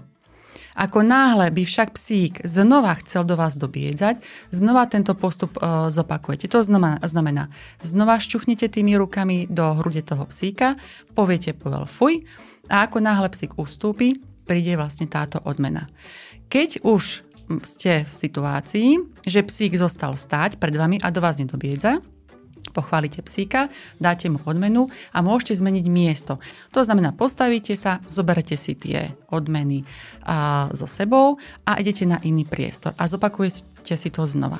Ako 0.72 1.04
náhle 1.04 1.52
by 1.52 1.64
však 1.68 2.00
psík 2.00 2.48
znova 2.48 2.96
chcel 3.04 3.28
do 3.28 3.36
vás 3.36 3.60
dobiedzať, 3.60 4.24
znova 4.56 4.88
tento 4.88 5.12
postup 5.20 5.60
e, 5.60 5.92
zopakujete. 5.92 6.48
To 6.48 6.64
znamená, 6.64 7.04
znamená, 7.04 7.52
znova 7.84 8.20
šťuchnete 8.20 8.72
tými 8.72 8.96
rukami 8.96 9.52
do 9.52 9.76
hrude 9.80 10.04
toho 10.08 10.28
psíka, 10.32 10.80
poviete 11.12 11.52
povel 11.52 11.84
fuj 11.84 12.24
a 12.72 12.88
ako 12.88 13.04
náhle 13.04 13.28
psík 13.28 13.60
ustúpi, 13.60 14.31
príde 14.52 14.76
vlastne 14.76 15.08
táto 15.08 15.40
odmena. 15.48 15.88
Keď 16.52 16.84
už 16.84 17.24
ste 17.64 18.04
v 18.04 18.12
situácii, 18.12 19.00
že 19.24 19.48
psík 19.48 19.80
zostal 19.80 20.20
stáť 20.20 20.60
pred 20.60 20.76
vami 20.76 21.00
a 21.00 21.08
do 21.08 21.24
vás 21.24 21.40
nedobiedza, 21.40 22.04
pochválite 22.76 23.24
psíka, 23.24 23.72
dáte 23.96 24.28
mu 24.28 24.44
odmenu 24.44 24.92
a 25.16 25.24
môžete 25.24 25.56
zmeniť 25.64 25.86
miesto. 25.88 26.36
To 26.76 26.84
znamená, 26.84 27.16
postavíte 27.16 27.80
sa, 27.80 28.04
zoberete 28.04 28.60
si 28.60 28.76
tie 28.76 29.16
odmeny 29.32 29.88
a, 30.28 30.68
so 30.76 30.84
sebou 30.84 31.40
a 31.64 31.80
idete 31.80 32.04
na 32.04 32.20
iný 32.28 32.44
priestor 32.44 32.92
a 33.00 33.08
zopakujete 33.08 33.96
si 33.96 34.10
to 34.12 34.28
znova. 34.28 34.60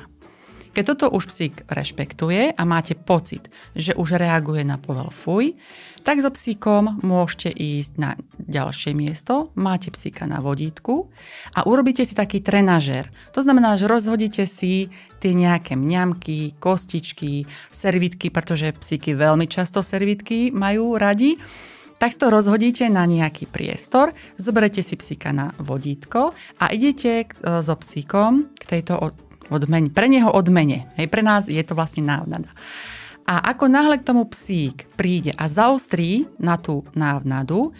Keď 0.72 0.84
toto 0.88 1.12
už 1.12 1.28
psík 1.28 1.68
rešpektuje 1.68 2.56
a 2.56 2.62
máte 2.64 2.96
pocit, 2.96 3.52
že 3.76 3.92
už 3.92 4.16
reaguje 4.16 4.64
na 4.64 4.80
povel 4.80 5.12
fuj, 5.12 5.52
tak 6.00 6.24
so 6.24 6.32
psíkom 6.32 7.04
môžete 7.04 7.52
ísť 7.52 7.92
na 8.00 8.16
ďalšie 8.40 8.96
miesto, 8.96 9.52
máte 9.52 9.92
psíka 9.92 10.24
na 10.24 10.40
vodítku 10.40 11.12
a 11.52 11.68
urobíte 11.68 12.08
si 12.08 12.16
taký 12.16 12.40
trenažér. 12.40 13.12
To 13.36 13.44
znamená, 13.44 13.76
že 13.76 13.84
rozhodíte 13.84 14.48
si 14.48 14.88
tie 15.20 15.36
nejaké 15.36 15.76
mňamky, 15.76 16.56
kostičky, 16.56 17.44
servitky, 17.68 18.32
pretože 18.32 18.72
psíky 18.72 19.12
veľmi 19.12 19.44
často 19.52 19.84
servitky 19.84 20.56
majú 20.56 20.96
radi 20.96 21.36
tak 22.02 22.18
to 22.18 22.34
rozhodíte 22.34 22.90
na 22.90 23.06
nejaký 23.06 23.46
priestor, 23.46 24.10
zoberete 24.34 24.82
si 24.82 24.98
psíka 24.98 25.30
na 25.30 25.54
vodítko 25.62 26.34
a 26.58 26.74
idete 26.74 27.22
e, 27.22 27.26
so 27.62 27.78
psíkom 27.78 28.50
k 28.58 28.62
tejto 28.66 28.98
odmene, 29.50 29.90
pre 29.90 30.06
neho 30.06 30.30
odmene. 30.30 30.92
Hej, 30.94 31.08
pre 31.10 31.24
nás 31.24 31.50
je 31.50 31.62
to 31.64 31.74
vlastne 31.74 32.06
návnada. 32.06 32.52
A 33.22 33.54
ako 33.54 33.70
náhle 33.70 34.02
k 34.02 34.06
tomu 34.06 34.26
psík 34.26 34.90
príde 34.98 35.30
a 35.38 35.46
zaostrí 35.46 36.26
na 36.42 36.58
tú 36.58 36.82
návnadu, 36.98 37.70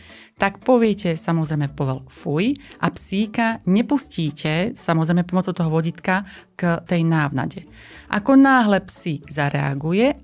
tak 0.42 0.59
poviete 0.59 1.14
samozrejme 1.14 1.70
povel 1.70 2.02
fuj 2.11 2.59
a 2.83 2.90
psíka 2.90 3.62
nepustíte 3.70 4.74
samozrejme 4.74 5.22
pomocou 5.22 5.55
toho 5.55 5.70
vodítka 5.70 6.26
k 6.59 6.83
tej 6.83 7.07
návnade. 7.07 7.62
Ako 8.11 8.35
náhle 8.35 8.83
psík 8.83 9.31
zareaguje, 9.31 10.18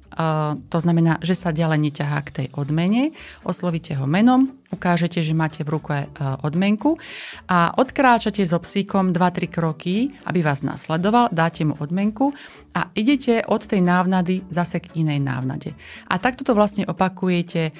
to 0.67 0.79
znamená, 0.83 1.23
že 1.23 1.39
sa 1.39 1.55
ďalej 1.55 1.79
neťahá 1.89 2.19
k 2.27 2.35
tej 2.35 2.47
odmene, 2.59 3.15
oslovíte 3.47 3.95
ho 3.95 4.11
menom, 4.11 4.59
ukážete, 4.75 5.23
že 5.23 5.39
máte 5.39 5.63
v 5.63 5.79
ruke 5.79 6.11
odmenku 6.43 6.99
a 7.47 7.79
odkráčate 7.79 8.43
so 8.43 8.59
psíkom 8.59 9.15
2-3 9.15 9.47
kroky, 9.47 10.11
aby 10.27 10.43
vás 10.43 10.67
nasledoval, 10.67 11.31
dáte 11.31 11.63
mu 11.63 11.79
odmenku 11.79 12.35
a 12.75 12.91
idete 12.99 13.47
od 13.47 13.63
tej 13.65 13.87
návnady 13.87 14.43
zase 14.51 14.83
k 14.83 14.99
inej 14.99 15.23
návnade. 15.23 15.79
A 16.11 16.19
takto 16.19 16.43
to 16.43 16.59
vlastne 16.59 16.85
opakujete 16.91 17.71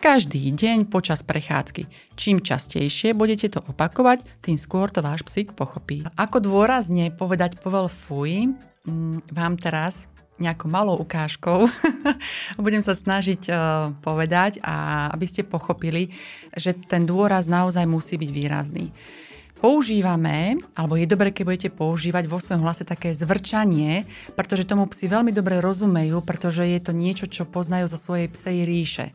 každý 0.00 0.48
deň 0.56 0.88
počas 0.88 1.20
prechádzky. 1.20 1.84
Čím 2.16 2.40
častejšie 2.40 3.12
budete 3.12 3.52
to 3.52 3.60
opakovať, 3.60 4.24
tým 4.40 4.56
skôr 4.56 4.88
to 4.88 5.04
váš 5.04 5.20
psík 5.28 5.52
pochopí. 5.52 6.08
Ako 6.16 6.40
dôrazne 6.40 7.12
povedať 7.12 7.60
povel 7.60 7.92
fuj, 7.92 8.48
mm, 8.88 9.28
vám 9.28 9.60
teraz 9.60 10.08
nejakou 10.40 10.72
malou 10.72 10.96
ukážkou 11.04 11.68
budem 12.64 12.80
sa 12.80 12.96
snažiť 12.96 13.52
uh, 13.52 13.92
povedať 14.00 14.56
a 14.64 15.06
aby 15.12 15.28
ste 15.28 15.44
pochopili, 15.44 16.16
že 16.56 16.72
ten 16.72 17.04
dôraz 17.04 17.44
naozaj 17.44 17.84
musí 17.84 18.16
byť 18.16 18.30
výrazný. 18.32 18.88
Používame, 19.60 20.56
alebo 20.72 20.96
je 20.96 21.04
dobré, 21.04 21.36
keď 21.36 21.44
budete 21.44 21.68
používať 21.68 22.24
vo 22.32 22.40
svojom 22.40 22.64
hlase 22.64 22.88
také 22.88 23.12
zvrčanie, 23.12 24.08
pretože 24.32 24.64
tomu 24.64 24.88
psi 24.88 25.04
veľmi 25.04 25.36
dobre 25.36 25.60
rozumejú, 25.60 26.24
pretože 26.24 26.64
je 26.64 26.80
to 26.80 26.96
niečo, 26.96 27.28
čo 27.28 27.44
poznajú 27.44 27.84
zo 27.92 28.00
svojej 28.00 28.32
psej 28.32 28.64
ríše. 28.64 29.06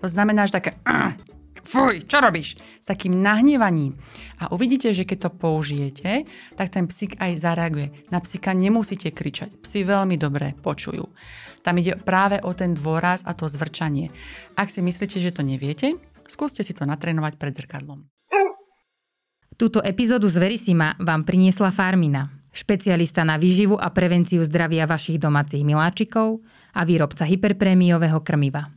To 0.00 0.08
znamená, 0.08 0.48
že 0.48 0.56
také 0.56 0.80
fuj, 1.68 2.08
čo 2.08 2.24
robíš? 2.24 2.56
S 2.80 2.88
takým 2.88 3.20
nahnevaním. 3.20 4.00
A 4.40 4.48
uvidíte, 4.56 4.88
že 4.96 5.04
keď 5.04 5.28
to 5.28 5.36
použijete, 5.36 6.24
tak 6.56 6.72
ten 6.72 6.88
psík 6.88 7.20
aj 7.20 7.36
zareaguje. 7.36 8.08
Na 8.08 8.24
psíka 8.24 8.56
nemusíte 8.56 9.12
kričať. 9.12 9.60
Psi 9.60 9.84
veľmi 9.84 10.16
dobre 10.16 10.56
počujú. 10.64 11.12
Tam 11.60 11.76
ide 11.76 12.00
práve 12.00 12.40
o 12.40 12.56
ten 12.56 12.72
dôraz 12.72 13.20
a 13.28 13.36
to 13.36 13.44
zvrčanie. 13.52 14.08
Ak 14.56 14.72
si 14.72 14.80
myslíte, 14.80 15.20
že 15.20 15.28
to 15.28 15.44
neviete, 15.44 15.92
skúste 16.24 16.64
si 16.64 16.72
to 16.72 16.88
natrénovať 16.88 17.36
pred 17.36 17.52
zrkadlom. 17.52 18.08
Túto 19.60 19.84
epizódu 19.84 20.24
z 20.32 20.40
Verisima 20.40 20.96
vám 20.96 21.20
priniesla 21.20 21.68
Farmina, 21.68 22.32
špecialista 22.48 23.28
na 23.28 23.36
výživu 23.36 23.76
a 23.76 23.92
prevenciu 23.92 24.40
zdravia 24.40 24.88
vašich 24.88 25.20
domácich 25.20 25.60
miláčikov 25.68 26.40
a 26.72 26.80
výrobca 26.88 27.28
hyperprémiového 27.28 28.24
krmiva. 28.24 28.72